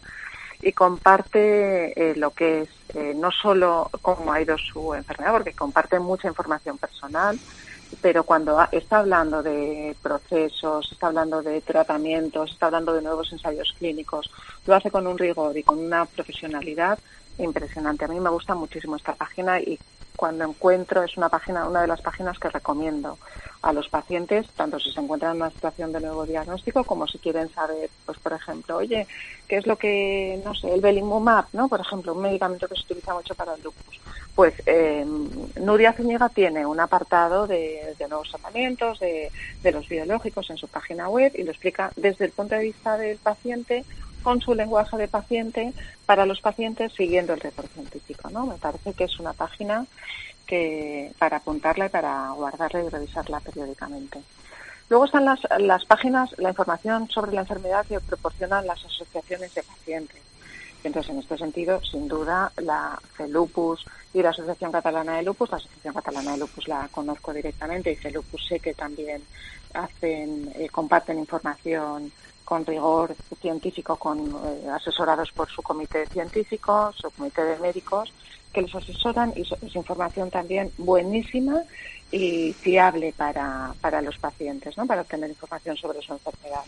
y 0.63 0.71
comparte 0.71 2.11
eh, 2.11 2.15
lo 2.15 2.31
que 2.31 2.61
es 2.61 2.69
eh, 2.95 3.13
no 3.15 3.31
solo 3.31 3.89
cómo 4.01 4.31
ha 4.31 4.41
ido 4.41 4.57
su 4.57 4.93
enfermedad, 4.93 5.33
porque 5.33 5.53
comparte 5.53 5.99
mucha 5.99 6.27
información 6.27 6.77
personal, 6.77 7.39
pero 8.01 8.23
cuando 8.23 8.59
está 8.71 8.99
hablando 8.99 9.43
de 9.43 9.95
procesos, 10.01 10.91
está 10.91 11.07
hablando 11.07 11.41
de 11.41 11.61
tratamientos, 11.61 12.51
está 12.51 12.67
hablando 12.67 12.93
de 12.93 13.01
nuevos 13.01 13.31
ensayos 13.31 13.73
clínicos, 13.77 14.29
lo 14.65 14.75
hace 14.75 14.91
con 14.91 15.07
un 15.07 15.17
rigor 15.17 15.57
y 15.57 15.63
con 15.63 15.79
una 15.79 16.05
profesionalidad 16.05 16.97
impresionante. 17.37 18.05
A 18.05 18.09
mí 18.09 18.19
me 18.19 18.29
gusta 18.29 18.55
muchísimo 18.55 18.95
esta 18.95 19.15
página 19.15 19.59
y 19.59 19.79
cuando 20.23 20.45
encuentro 20.45 21.03
es 21.03 21.17
una 21.17 21.27
página, 21.27 21.67
una 21.67 21.81
de 21.81 21.87
las 21.87 21.99
páginas 21.99 22.39
que 22.39 22.47
recomiendo 22.47 23.17
a 23.61 23.73
los 23.73 23.89
pacientes, 23.89 24.47
tanto 24.55 24.79
si 24.79 24.89
se 24.89 25.01
encuentran 25.01 25.31
en 25.31 25.41
una 25.41 25.51
situación 25.51 25.91
de 25.91 25.99
nuevo 25.99 26.25
diagnóstico 26.25 26.85
como 26.85 27.05
si 27.07 27.19
quieren 27.19 27.49
saber, 27.49 27.89
pues 28.05 28.17
por 28.19 28.31
ejemplo, 28.31 28.77
oye, 28.77 29.05
¿qué 29.49 29.57
es 29.57 29.67
lo 29.67 29.75
que, 29.75 30.41
no 30.45 30.55
sé, 30.55 30.73
el 30.73 30.79
Belimumab, 30.79 31.47
¿no? 31.51 31.67
Por 31.67 31.81
ejemplo, 31.81 32.13
un 32.13 32.21
medicamento 32.21 32.69
que 32.69 32.75
se 32.75 32.83
utiliza 32.83 33.13
mucho 33.13 33.35
para 33.35 33.53
el 33.55 33.63
lupus. 33.63 33.99
Pues 34.33 34.53
eh, 34.65 35.05
Nuria 35.59 35.91
Zúñiga 35.91 36.29
tiene 36.29 36.65
un 36.65 36.79
apartado 36.79 37.45
de, 37.45 37.93
nuevos 38.07 38.29
tratamientos, 38.29 39.01
de, 39.01 39.29
de 39.61 39.71
los 39.73 39.89
biológicos 39.89 40.49
en 40.51 40.55
su 40.55 40.69
página 40.69 41.09
web 41.09 41.33
y 41.35 41.43
lo 41.43 41.51
explica 41.51 41.91
desde 41.97 42.23
el 42.23 42.31
punto 42.31 42.55
de 42.55 42.61
vista 42.61 42.97
del 42.97 43.17
paciente 43.17 43.83
con 44.23 44.41
su 44.41 44.55
lenguaje 44.55 44.97
de 44.97 45.07
paciente 45.07 45.73
para 46.05 46.25
los 46.25 46.41
pacientes 46.41 46.93
siguiendo 46.93 47.33
el 47.33 47.39
reporte 47.39 47.73
científico, 47.73 48.29
¿no? 48.29 48.45
Me 48.45 48.55
parece 48.55 48.93
que 48.93 49.03
es 49.03 49.19
una 49.19 49.33
página 49.33 49.85
que 50.47 51.11
para 51.19 51.37
apuntarla 51.37 51.85
y 51.85 51.89
para 51.89 52.31
guardarla 52.31 52.83
y 52.83 52.89
revisarla 52.89 53.39
periódicamente. 53.39 54.21
Luego 54.89 55.05
están 55.05 55.25
las, 55.25 55.39
las 55.59 55.85
páginas, 55.85 56.29
la 56.37 56.49
información 56.49 57.09
sobre 57.09 57.33
la 57.33 57.41
enfermedad 57.41 57.85
que 57.85 57.99
proporcionan 57.99 58.67
las 58.67 58.83
asociaciones 58.83 59.53
de 59.53 59.63
pacientes. 59.63 60.21
Entonces, 60.83 61.11
en 61.11 61.19
este 61.19 61.37
sentido, 61.37 61.81
sin 61.83 62.07
duda, 62.07 62.51
la 62.57 62.99
CELUPUS 63.15 63.85
y 64.13 64.21
la 64.21 64.31
Asociación 64.31 64.71
Catalana 64.71 65.15
de 65.15 65.23
Lupus, 65.23 65.49
la 65.49 65.57
Asociación 65.57 65.93
Catalana 65.93 66.33
de 66.33 66.39
Lupus 66.39 66.67
la 66.67 66.89
conozco 66.91 67.33
directamente 67.33 67.91
y 67.91 67.95
CELUPUS 67.95 68.47
sé 68.47 68.59
que 68.59 68.73
también 68.73 69.23
hacen, 69.73 70.51
eh, 70.55 70.67
comparten 70.69 71.19
información 71.19 72.11
con 72.43 72.65
rigor 72.65 73.15
científico, 73.41 73.95
con 73.95 74.19
eh, 74.19 74.69
asesorados 74.69 75.31
por 75.31 75.49
su 75.49 75.61
comité 75.61 76.05
científico, 76.07 76.91
su 76.95 77.09
comité 77.11 77.43
de 77.43 77.57
médicos, 77.59 78.13
que 78.51 78.61
los 78.61 78.75
asesoran 78.75 79.33
y 79.35 79.41
es 79.41 79.75
información 79.75 80.29
también 80.29 80.71
buenísima 80.77 81.61
y 82.11 82.53
fiable 82.53 83.13
para, 83.17 83.73
para 83.81 84.01
los 84.01 84.17
pacientes, 84.19 84.77
¿no? 84.77 84.85
Para 84.85 85.01
obtener 85.01 85.29
información 85.29 85.75
sobre 85.75 86.01
su 86.01 86.13
enfermedad. 86.13 86.63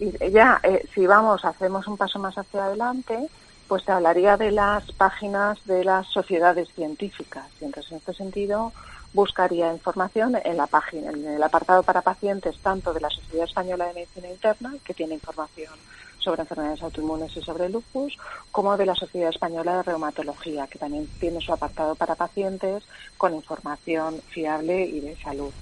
Y 0.00 0.30
ya, 0.30 0.60
eh, 0.62 0.86
si 0.94 1.06
vamos, 1.06 1.44
hacemos 1.44 1.86
un 1.86 1.96
paso 1.96 2.18
más 2.18 2.36
hacia 2.36 2.64
adelante, 2.64 3.28
pues 3.68 3.84
te 3.84 3.92
hablaría 3.92 4.36
de 4.36 4.50
las 4.50 4.90
páginas 4.92 5.64
de 5.66 5.84
las 5.84 6.06
sociedades 6.08 6.68
científicas. 6.74 7.46
Y 7.60 7.66
entonces, 7.66 7.92
en 7.92 7.98
este 7.98 8.14
sentido, 8.14 8.72
buscaría 9.12 9.72
información 9.72 10.36
en 10.44 10.56
la 10.56 10.66
página, 10.66 11.10
en 11.10 11.26
el 11.26 11.42
apartado 11.42 11.82
para 11.82 12.02
pacientes, 12.02 12.58
tanto 12.58 12.92
de 12.92 13.00
la 13.00 13.10
Sociedad 13.10 13.44
Española 13.44 13.86
de 13.86 13.94
Medicina 13.94 14.28
Interna, 14.28 14.74
que 14.84 14.94
tiene 14.94 15.14
información 15.14 15.72
sobre 16.18 16.42
enfermedades 16.42 16.82
autoinmunes 16.82 17.36
y 17.36 17.42
sobre 17.42 17.68
lupus, 17.68 18.16
como 18.52 18.76
de 18.76 18.86
la 18.86 18.94
Sociedad 18.94 19.30
Española 19.30 19.78
de 19.78 19.82
Reumatología, 19.84 20.66
que 20.66 20.78
también 20.78 21.08
tiene 21.18 21.40
su 21.40 21.52
apartado 21.52 21.94
para 21.94 22.14
pacientes 22.14 22.84
con 23.16 23.34
información 23.34 24.20
fiable 24.28 24.84
y 24.84 25.00
de 25.00 25.16
salud. 25.16 25.52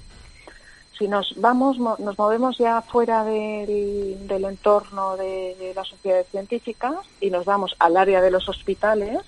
Si 0.97 1.07
nos 1.07 1.33
vamos, 1.37 1.77
nos 1.77 2.17
movemos 2.17 2.57
ya 2.57 2.81
fuera 2.81 3.23
del, 3.23 4.17
entorno 4.29 5.15
de, 5.15 5.55
de 5.57 5.73
las 5.73 5.87
sociedades 5.87 6.27
científicas 6.27 6.95
y 7.21 7.29
nos 7.29 7.45
vamos 7.45 7.73
al 7.79 7.95
área 7.95 8.21
de 8.21 8.31
los 8.31 8.49
hospitales, 8.49 9.19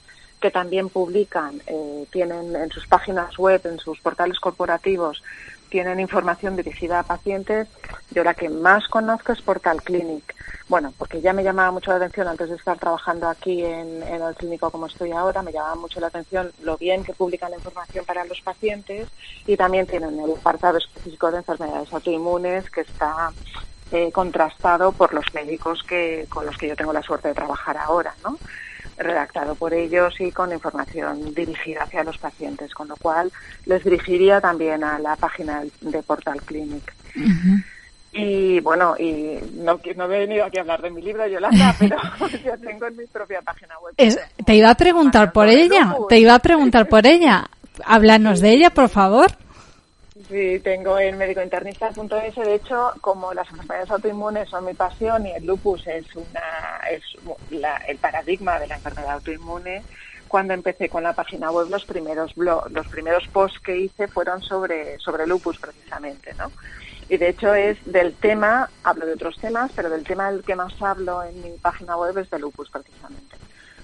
que 0.42 0.52
también 0.52 0.90
publican, 0.90 1.62
eh, 1.68 2.06
tienen 2.12 2.56
en 2.56 2.70
sus 2.72 2.86
páginas 2.88 3.38
web, 3.38 3.62
en 3.66 3.80
sus 3.80 4.00
portales 4.00 4.40
corporativos, 4.40 5.24
tienen 5.70 6.02
información 6.02 6.58
dirigida 6.58 7.00
a 7.00 7.04
pacientes. 7.04 7.70
Yo 8.12 8.26
la 8.26 8.34
que 8.34 8.50
más 8.50 8.88
conozco 8.90 9.32
es 9.32 9.42
Portal 9.42 9.82
Clinic. 9.82 10.36
Bueno, 10.68 10.94
porque 10.98 11.22
ya 11.22 11.32
me 11.32 11.44
llamaba 11.44 11.72
mucho 11.72 11.92
la 11.92 11.98
atención 11.98 12.28
antes 12.28 12.50
de 12.50 12.56
estar 12.56 12.78
trabajando 12.78 13.30
aquí 13.30 13.64
en, 13.64 14.04
el 14.04 14.36
clínico 14.36 14.70
como 14.70 14.88
estoy 14.88 15.12
ahora, 15.12 15.42
me 15.42 15.52
llamaba 15.52 15.76
mucho 15.76 16.00
la 16.00 16.08
atención 16.08 16.52
lo 16.62 16.78
bien 16.78 17.04
que 17.04 17.14
publican 17.14 17.52
la 17.52 17.58
información 17.58 18.06
para 18.06 18.26
los 18.26 18.42
pacientes 18.42 19.08
y 19.48 19.56
también 19.56 19.88
tienen 19.88 20.20
el 20.20 20.32
apartado 20.32 20.78
específico 20.78 21.32
de 21.32 21.38
enfermedades 21.38 21.92
autoinmunes 21.94 22.70
que 22.70 22.82
está 22.82 23.32
eh, 23.92 24.12
contrastado 24.12 24.92
por 24.92 25.14
los 25.14 25.26
médicos 25.34 25.84
que 25.84 26.26
con 26.30 26.46
los 26.46 26.58
que 26.58 26.70
yo 26.70 26.76
tengo 26.76 26.94
la 26.94 27.02
suerte 27.02 27.30
de 27.30 27.34
trabajar 27.34 27.78
ahora, 27.78 28.14
¿no? 28.24 28.38
Redactado 29.04 29.56
por 29.56 29.74
ellos 29.74 30.14
y 30.20 30.32
con 30.32 30.52
información 30.52 31.34
dirigida 31.34 31.84
hacia 31.84 32.04
los 32.04 32.18
pacientes, 32.18 32.74
con 32.74 32.88
lo 32.88 32.96
cual 32.96 33.32
les 33.66 33.84
dirigiría 33.84 34.42
también 34.42 34.84
a 34.84 35.00
la 35.00 35.16
página 35.16 35.64
de 35.82 36.04
Portal 36.04 36.42
Clinic. 36.42 36.94
Y 38.14 38.60
bueno, 38.60 38.96
y 39.00 39.40
no, 39.54 39.80
no 39.96 40.06
he 40.06 40.08
venido 40.08 40.46
aquí 40.46 40.58
a 40.58 40.62
hablar 40.62 40.82
de 40.82 40.92
mi 40.92 41.02
libro, 41.02 41.26
Yolanda, 41.28 41.76
pero 41.80 41.98
yo 42.44 42.58
tengo 42.58 42.88
en 42.88 42.98
mi 42.98 43.06
propia 43.06 43.42
página 43.42 43.76
web. 43.80 43.96
te 44.46 44.56
iba 44.56 44.70
a 44.70 44.76
preguntar 44.76 45.32
por 45.32 45.48
ella, 45.48 45.96
te 46.10 46.20
iba 46.20 46.36
a 46.36 46.40
preguntar 46.40 46.88
por 46.88 47.06
ella. 47.08 47.50
Háblanos 47.86 48.42
de 48.42 48.52
ella, 48.52 48.70
por 48.70 48.90
favor. 48.90 49.32
Sí, 50.28 50.60
tengo 50.60 51.00
en 51.00 51.18
médicointernista.es. 51.18 52.36
De 52.36 52.56
hecho, 52.56 52.92
como 53.02 53.34
las 53.34 53.50
enfermedades 53.50 53.92
autoinmunes 53.92 54.50
son 54.50 54.66
mi 54.66 54.74
pasión 54.74 55.26
y 55.26 55.32
el 55.32 55.46
lupus 55.46 55.88
es 55.88 56.06
una 56.16 56.82
es 56.90 57.04
el 57.88 57.98
paradigma 57.98 58.60
de 58.60 58.68
la 58.68 58.76
enfermedad 58.76 59.14
autoinmune, 59.14 59.84
cuando 60.28 60.54
empecé 60.54 60.90
con 60.90 61.04
la 61.04 61.14
página 61.14 61.52
web 61.52 61.70
los 61.70 61.86
primeros 61.86 62.36
los 62.36 62.88
primeros 62.90 63.28
posts 63.30 63.60
que 63.60 63.78
hice 63.78 64.08
fueron 64.08 64.42
sobre 64.42 65.00
sobre 65.00 65.26
lupus 65.26 65.58
precisamente, 65.60 66.34
¿no? 66.36 66.52
Y 67.10 67.18
de 67.18 67.30
hecho 67.30 67.54
es 67.54 67.78
del 67.86 68.14
tema, 68.14 68.70
hablo 68.84 69.06
de 69.06 69.14
otros 69.14 69.38
temas, 69.38 69.72
pero 69.76 69.90
del 69.90 70.04
tema 70.04 70.32
del 70.32 70.44
que 70.44 70.56
más 70.56 70.74
hablo 70.82 71.24
en 71.24 71.42
mi 71.42 71.52
página 71.58 71.98
web 71.98 72.18
es 72.18 72.30
de 72.30 72.40
lupus 72.40 72.70
precisamente. 72.70 73.38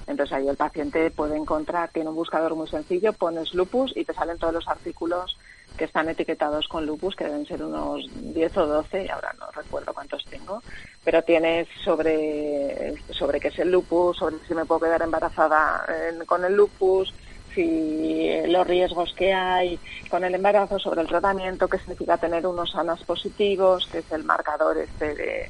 Entonces 0.08 0.38
ahí 0.38 0.48
el 0.48 0.56
paciente 0.56 1.12
puede 1.12 1.36
encontrar, 1.36 1.90
tiene 1.90 2.10
un 2.10 2.16
buscador 2.16 2.56
muy 2.56 2.70
sencillo, 2.70 3.12
pones 3.14 3.54
lupus 3.54 3.96
y 3.96 4.06
te 4.06 4.14
salen 4.14 4.38
todos 4.38 4.54
los 4.54 4.68
artículos 4.68 5.38
que 5.78 5.86
están 5.86 6.10
etiquetados 6.10 6.68
con 6.68 6.86
lupus, 6.86 7.16
que 7.16 7.26
deben 7.26 7.46
ser 7.46 7.64
unos 7.64 8.06
10 8.34 8.58
o 8.58 8.68
12, 8.68 9.06
y 9.06 9.10
ahora 9.10 9.34
no 9.40 9.50
recuerdo 9.52 9.94
cuántos 9.94 10.26
tengo, 10.26 10.62
pero 11.04 11.22
tienes 11.22 11.68
sobre, 11.84 12.96
sobre 13.12 13.40
qué 13.40 13.50
es 13.50 13.60
el 13.60 13.72
lupus, 13.72 14.18
sobre 14.18 14.36
si 14.48 14.54
me 14.54 14.66
puedo 14.66 14.82
quedar 14.82 15.02
embarazada 15.02 15.86
con 16.26 16.44
el 16.44 16.56
lupus, 16.56 17.14
si 17.54 18.30
los 18.48 18.68
riesgos 18.68 19.14
que 19.14 19.34
hay 19.34 19.80
con 20.10 20.24
el 20.24 20.36
embarazo, 20.36 20.78
sobre 20.78 21.02
el 21.02 21.08
tratamiento, 21.08 21.68
qué 21.68 21.80
significa 21.80 22.18
tener 22.18 22.46
unos 22.46 22.72
sanas 22.72 23.04
positivos, 23.04 23.88
que 23.92 24.00
es 24.00 24.12
el 24.12 24.24
marcador 24.24 24.78
este 24.78 25.16
de, 25.16 25.50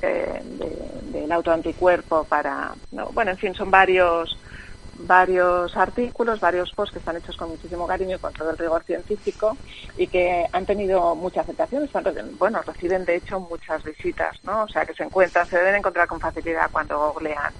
eh, 0.00 0.42
del 1.12 1.30
autoanticuerpo 1.30 2.24
para, 2.24 2.72
bueno, 3.12 3.32
en 3.32 3.38
fin, 3.38 3.54
son 3.54 3.70
varios 3.70 4.36
varios 4.98 5.76
artículos, 5.76 6.40
varios 6.40 6.72
posts 6.72 6.92
que 6.92 6.98
están 6.98 7.16
hechos 7.16 7.36
con 7.36 7.50
muchísimo 7.50 7.86
cariño 7.86 8.16
y 8.16 8.18
con 8.18 8.32
todo 8.32 8.50
el 8.50 8.58
rigor 8.58 8.82
científico 8.84 9.56
y 9.96 10.06
que 10.06 10.46
han 10.52 10.66
tenido 10.66 11.14
mucha 11.14 11.40
aceptación. 11.40 11.88
Bueno, 12.38 12.60
reciben 12.62 13.04
de 13.04 13.16
hecho 13.16 13.40
muchas 13.40 13.82
visitas, 13.84 14.36
¿no? 14.44 14.64
O 14.64 14.68
sea, 14.68 14.84
que 14.84 14.94
se 14.94 15.04
encuentran, 15.04 15.46
se 15.46 15.56
deben 15.56 15.76
encontrar 15.76 16.06
con 16.06 16.20
facilidad 16.20 16.70
cuando 16.70 17.12
googlean 17.12 17.52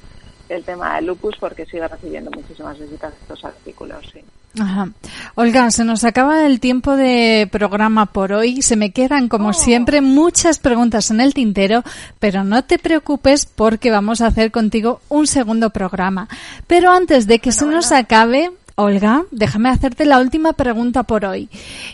el 0.54 0.64
tema 0.64 0.96
del 0.96 1.06
lupus 1.06 1.36
porque 1.38 1.66
sigue 1.66 1.86
recibiendo 1.88 2.30
muchísimas 2.30 2.78
visitas 2.78 3.12
estos 3.22 3.44
artículos, 3.44 4.04
sí. 4.12 4.20
Ajá. 4.60 4.90
Olga, 5.34 5.70
se 5.70 5.82
nos 5.82 6.04
acaba 6.04 6.44
el 6.46 6.60
tiempo 6.60 6.94
de 6.94 7.48
programa 7.50 8.06
por 8.06 8.32
hoy. 8.34 8.60
Se 8.60 8.76
me 8.76 8.92
quedan, 8.92 9.28
como 9.28 9.48
oh. 9.48 9.52
siempre, 9.54 10.02
muchas 10.02 10.58
preguntas 10.58 11.10
en 11.10 11.22
el 11.22 11.32
tintero, 11.32 11.82
pero 12.18 12.44
no 12.44 12.62
te 12.62 12.78
preocupes 12.78 13.46
porque 13.46 13.90
vamos 13.90 14.20
a 14.20 14.26
hacer 14.26 14.50
contigo 14.50 15.00
un 15.08 15.26
segundo 15.26 15.70
programa. 15.70 16.28
Pero 16.66 16.92
antes 16.92 17.26
de 17.26 17.38
que 17.38 17.50
se 17.50 17.64
nos 17.64 17.92
acabe, 17.92 18.50
Olga, 18.74 19.24
déjame 19.30 19.68
hacerte 19.68 20.04
la 20.04 20.18
última 20.18 20.54
pregunta 20.54 21.02
por 21.02 21.24
hoy. 21.24 21.48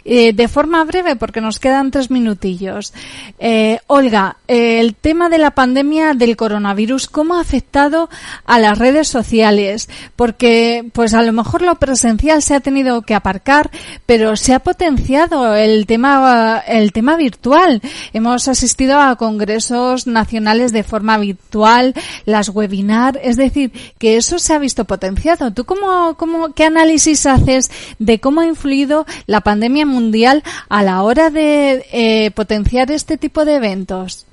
Eh, 0.04 0.32
de 0.32 0.48
forma 0.48 0.84
breve, 0.84 1.16
porque 1.16 1.40
nos 1.40 1.58
quedan 1.58 1.90
tres 1.90 2.10
minutillos. 2.10 2.92
Eh, 3.38 3.80
Olga, 3.86 4.36
el 4.46 4.94
tema 4.94 5.28
de 5.28 5.38
la 5.38 5.50
pandemia 5.50 6.14
del 6.14 6.36
coronavirus, 6.36 7.08
¿cómo 7.08 7.34
ha 7.34 7.40
afectado 7.40 8.08
a 8.44 8.58
las 8.58 8.78
redes 8.78 9.08
sociales? 9.08 9.88
Porque, 10.16 10.88
pues 10.92 11.14
a 11.14 11.22
lo 11.22 11.32
mejor 11.32 11.62
lo 11.62 11.74
presencial 11.76 12.42
se 12.42 12.54
ha 12.54 12.60
tenido 12.60 13.02
que 13.02 13.14
aparcar, 13.14 13.70
pero 14.06 14.36
se 14.36 14.54
ha 14.54 14.60
potenciado 14.60 15.54
el 15.54 15.86
tema, 15.86 16.62
el 16.66 16.92
tema 16.92 17.16
virtual. 17.16 17.82
Hemos 18.12 18.48
asistido 18.48 19.00
a 19.00 19.16
congresos 19.16 20.06
nacionales 20.06 20.72
de 20.72 20.84
forma 20.84 21.18
virtual, 21.18 21.94
las 22.24 22.48
webinar, 22.48 23.18
es 23.22 23.36
decir, 23.36 23.72
que 23.98 24.16
eso 24.16 24.38
se 24.38 24.54
ha 24.54 24.58
visto 24.58 24.84
potenciado. 24.84 25.52
¿Tú 25.52 25.64
cómo, 25.64 26.14
cómo, 26.16 26.52
qué 26.54 26.67
análisis 26.68 27.26
haces 27.26 27.70
de 27.98 28.20
cómo 28.20 28.40
ha 28.40 28.46
influido 28.46 29.04
la 29.26 29.40
pandemia 29.40 29.84
mundial 29.84 30.42
a 30.68 30.82
la 30.82 31.02
hora 31.02 31.30
de 31.30 31.84
eh, 31.92 32.30
potenciar 32.30 32.90
este 32.90 33.16
tipo 33.16 33.44
de 33.44 33.56
eventos? 33.56 34.26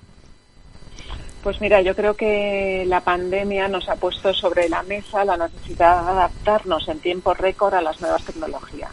Pues 1.45 1.61
mira, 1.61 1.79
yo 1.81 1.95
creo 1.95 2.15
que 2.15 2.85
la 2.87 3.01
pandemia 3.01 3.67
nos 3.67 3.87
ha 3.87 3.95
puesto 3.95 4.33
sobre 4.33 4.67
la 4.67 4.81
mesa 4.81 5.23
la 5.23 5.37
necesidad 5.37 6.03
de 6.03 6.09
adaptarnos 6.09 6.87
en 6.87 6.99
tiempo 6.99 7.35
récord 7.35 7.75
a 7.75 7.83
las 7.83 8.01
nuevas 8.01 8.23
tecnologías. 8.23 8.89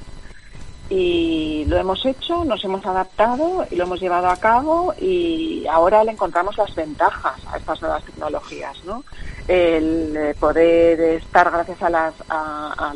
Y 0.91 1.65
lo 1.69 1.79
hemos 1.79 2.05
hecho, 2.05 2.45
nos 2.45 2.63
hemos 2.63 2.85
adaptado 2.85 3.67
y 3.71 3.77
lo 3.77 3.85
hemos 3.85 4.01
llevado 4.01 4.29
a 4.29 4.37
cabo 4.37 4.93
y 5.01 5.67
ahora 5.67 6.05
le 6.05 6.13
encontramos 6.13 6.59
las 6.59 6.75
ventajas 6.75 7.41
a 7.51 7.57
estas 7.57 7.81
nuevas 7.81 8.05
tecnologías, 8.05 8.77
¿no? 8.85 9.03
El 9.49 10.17
eh, 10.17 10.35
poder 10.39 11.01
estar 11.01 11.51
gracias 11.51 11.83
a, 11.83 11.91
las, 11.91 12.15
a, 12.29 12.95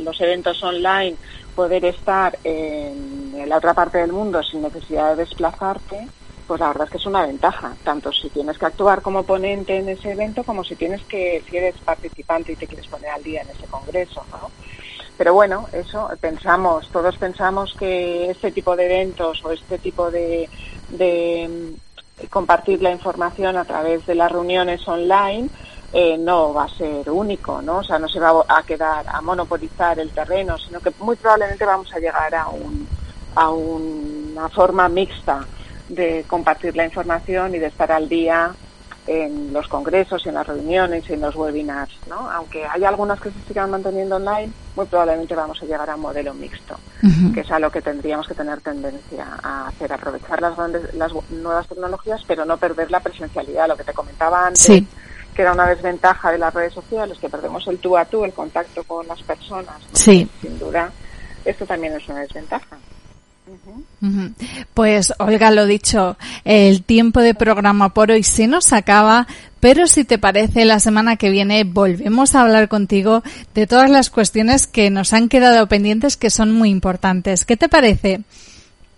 los 0.00 0.20
eventos 0.20 0.62
online, 0.62 1.16
poder 1.54 1.84
estar 1.84 2.38
en, 2.44 3.32
la 3.46 3.56
otra 3.56 3.74
parte 3.74 3.98
del 3.98 4.12
mundo 4.12 4.42
sin 4.42 4.62
necesidad 4.62 5.10
de 5.10 5.24
desplazarte, 5.24 6.06
pues 6.46 6.60
la 6.60 6.68
verdad 6.68 6.84
es 6.84 6.90
que 6.90 6.98
es 6.98 7.06
una 7.06 7.26
ventaja, 7.26 7.74
tanto 7.84 8.12
si 8.12 8.28
tienes 8.30 8.58
que 8.58 8.66
actuar 8.66 9.02
como 9.02 9.24
ponente 9.24 9.76
en 9.76 9.88
ese 9.88 10.12
evento 10.12 10.44
como 10.44 10.64
si 10.64 10.76
tienes 10.76 11.02
que, 11.02 11.42
si 11.48 11.56
eres 11.56 11.76
participante 11.78 12.52
y 12.52 12.56
te 12.56 12.66
quieres 12.66 12.86
poner 12.86 13.10
al 13.10 13.22
día 13.22 13.42
en 13.42 13.50
ese 13.50 13.66
congreso, 13.66 14.24
¿no? 14.30 14.50
Pero 15.18 15.34
bueno, 15.34 15.68
eso 15.72 16.08
pensamos, 16.20 16.88
todos 16.90 17.16
pensamos 17.16 17.74
que 17.78 18.30
este 18.30 18.50
tipo 18.50 18.74
de 18.76 18.86
eventos 18.86 19.44
o 19.44 19.52
este 19.52 19.78
tipo 19.78 20.10
de 20.10 20.48
compartir 22.28 22.82
la 22.82 22.90
información 22.90 23.56
a 23.56 23.64
través 23.64 24.06
de 24.06 24.14
las 24.14 24.30
reuniones 24.30 24.86
online 24.86 25.48
eh, 25.92 26.16
no 26.16 26.54
va 26.54 26.64
a 26.64 26.68
ser 26.68 27.10
único, 27.10 27.60
¿no? 27.60 27.78
O 27.78 27.84
sea, 27.84 27.98
no 27.98 28.08
se 28.08 28.18
va 28.18 28.44
a 28.48 28.62
quedar 28.62 29.04
a 29.06 29.20
monopolizar 29.20 29.98
el 29.98 30.10
terreno, 30.10 30.56
sino 30.58 30.80
que 30.80 30.92
muy 31.00 31.16
probablemente 31.16 31.66
vamos 31.66 31.92
a 31.92 31.98
llegar 31.98 32.34
a 32.34 32.48
un 32.48 32.86
a 33.34 33.50
una 33.50 34.48
forma 34.48 34.88
mixta 34.88 35.44
de 35.88 36.24
compartir 36.28 36.76
la 36.76 36.84
información 36.84 37.54
y 37.54 37.58
de 37.58 37.66
estar 37.66 37.90
al 37.92 38.08
día 38.08 38.54
en 39.06 39.52
los 39.52 39.66
congresos, 39.68 40.24
en 40.26 40.34
las 40.34 40.46
reuniones, 40.46 41.08
en 41.10 41.20
los 41.20 41.34
webinars, 41.34 41.92
¿no? 42.08 42.30
Aunque 42.30 42.64
hay 42.64 42.84
algunas 42.84 43.20
que 43.20 43.30
se 43.30 43.40
sigan 43.48 43.70
manteniendo 43.70 44.16
online, 44.16 44.52
muy 44.76 44.86
probablemente 44.86 45.34
vamos 45.34 45.60
a 45.60 45.66
llegar 45.66 45.90
a 45.90 45.96
un 45.96 46.02
modelo 46.02 46.32
mixto, 46.34 46.76
que 47.34 47.40
es 47.40 47.50
a 47.50 47.58
lo 47.58 47.70
que 47.70 47.82
tendríamos 47.82 48.28
que 48.28 48.34
tener 48.34 48.60
tendencia 48.60 49.26
a 49.42 49.68
hacer, 49.68 49.92
aprovechar 49.92 50.40
las 50.40 50.56
grandes, 50.56 50.94
las 50.94 51.12
nuevas 51.30 51.66
tecnologías, 51.66 52.22
pero 52.26 52.44
no 52.44 52.56
perder 52.56 52.90
la 52.90 53.00
presencialidad, 53.00 53.68
lo 53.68 53.76
que 53.76 53.84
te 53.84 53.92
comentaba 53.92 54.46
antes. 54.46 54.64
que 55.34 55.40
era 55.40 55.52
una 55.52 55.66
desventaja 55.66 56.30
de 56.30 56.38
las 56.38 56.52
redes 56.52 56.74
sociales, 56.74 57.18
que 57.18 57.28
perdemos 57.28 57.66
el 57.66 57.78
tú 57.78 57.96
a 57.96 58.04
tú, 58.04 58.22
el 58.24 58.34
contacto 58.34 58.84
con 58.84 59.06
las 59.08 59.22
personas. 59.22 59.76
Sí. 59.92 60.28
Sin 60.42 60.58
duda, 60.58 60.92
esto 61.44 61.64
también 61.64 61.94
es 61.94 62.06
una 62.08 62.20
desventaja. 62.20 62.76
Pues 64.74 65.12
Olga, 65.18 65.50
lo 65.50 65.66
dicho, 65.66 66.16
el 66.44 66.82
tiempo 66.82 67.20
de 67.20 67.34
programa 67.34 67.90
por 67.90 68.10
hoy 68.10 68.22
se 68.22 68.46
nos 68.46 68.72
acaba, 68.72 69.26
pero 69.60 69.86
si 69.86 70.04
te 70.04 70.18
parece, 70.18 70.64
la 70.64 70.80
semana 70.80 71.16
que 71.16 71.30
viene 71.30 71.64
volvemos 71.64 72.34
a 72.34 72.42
hablar 72.42 72.68
contigo 72.68 73.22
de 73.54 73.66
todas 73.66 73.90
las 73.90 74.10
cuestiones 74.10 74.66
que 74.66 74.90
nos 74.90 75.12
han 75.12 75.28
quedado 75.28 75.66
pendientes 75.68 76.16
que 76.16 76.30
son 76.30 76.52
muy 76.52 76.70
importantes. 76.70 77.44
¿Qué 77.44 77.56
te 77.56 77.68
parece? 77.68 78.22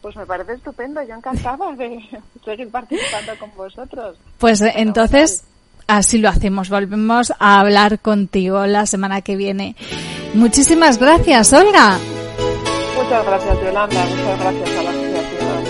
Pues 0.00 0.16
me 0.16 0.26
parece 0.26 0.54
estupendo, 0.54 1.02
yo 1.02 1.14
encantada 1.14 1.72
de 1.72 1.98
seguir 2.44 2.70
participando 2.70 3.32
con 3.38 3.50
vosotros. 3.56 4.16
Pues 4.38 4.60
entonces, 4.60 5.44
así 5.86 6.18
lo 6.18 6.28
hacemos, 6.28 6.70
volvemos 6.70 7.32
a 7.38 7.60
hablar 7.60 7.98
contigo 8.00 8.66
la 8.66 8.86
semana 8.86 9.22
que 9.22 9.36
viene. 9.36 9.76
Muchísimas 10.34 10.98
gracias, 10.98 11.52
Olga. 11.52 11.98
Muchas 13.04 13.26
gracias, 13.26 13.58
Yolanda. 13.60 14.06
Muchas 14.06 14.40
gracias 14.40 14.70
a 14.70 14.82
la 14.82 14.90
Asociación 14.90 15.64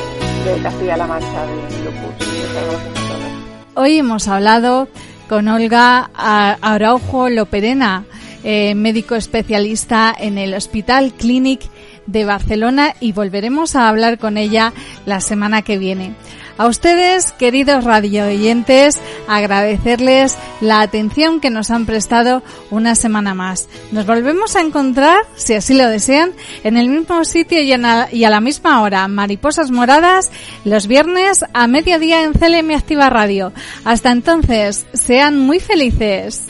de 0.45 0.63
Castilla-La 0.63 1.07
Mancha 1.09 1.47
de 1.47 1.85
Lupus. 1.85 2.29
Muchas 2.29 2.67
gracias 2.69 2.87
a 2.87 3.09
todos. 3.09 3.75
Hoy 3.75 3.99
hemos 3.99 4.29
hablado 4.29 4.89
con 5.29 5.49
Olga 5.49 6.11
Araujo 6.15 7.29
Loperena, 7.31 8.05
eh, 8.45 8.77
médico 8.77 9.17
especialista 9.17 10.15
en 10.17 10.39
el 10.39 10.55
Hospital 10.55 11.13
Clinic 11.13 11.63
de 12.07 12.25
Barcelona 12.25 12.95
y 13.01 13.11
volveremos 13.11 13.75
a 13.75 13.89
hablar 13.89 14.19
con 14.19 14.37
ella 14.39 14.73
la 15.05 15.21
semana 15.21 15.63
que 15.63 15.77
viene. 15.77 16.15
A 16.57 16.69
ustedes, 16.69 17.33
queridos 17.33 17.83
radio 17.83 18.27
oyentes, 18.27 19.01
agradecerles 19.27 20.37
la 20.61 20.83
atención 20.83 21.41
que 21.41 21.51
nos 21.51 21.73
han 21.73 21.85
prestado 21.85 22.45
una 22.71 22.95
semana 22.95 23.35
más. 23.35 23.69
Nos 23.91 24.07
volvemos 24.07 24.55
a 24.55 24.61
encontrar, 24.61 25.19
si 25.35 25.55
así 25.55 25.75
lo 25.75 25.89
desean, 25.89 26.31
en 26.63 26.77
el 26.77 26.89
mismo 26.89 27.25
sitio 27.25 27.61
y, 27.61 27.73
a 27.73 28.31
la 28.31 28.41
misma 28.41 28.83
hora, 28.83 29.09
Mariposas 29.09 29.73
Moradas, 29.73 30.31
los 30.65 30.87
viernes 30.87 31.45
a 31.53 31.67
mediodía 31.67 32.23
en 32.23 32.35
CLM 32.35 32.71
Activa 32.77 33.11
Radio. 33.11 33.53
Hasta 33.85 34.13
entonces, 34.13 34.87
sean 34.93 35.41
muy 35.41 35.59
felices. 35.59 36.45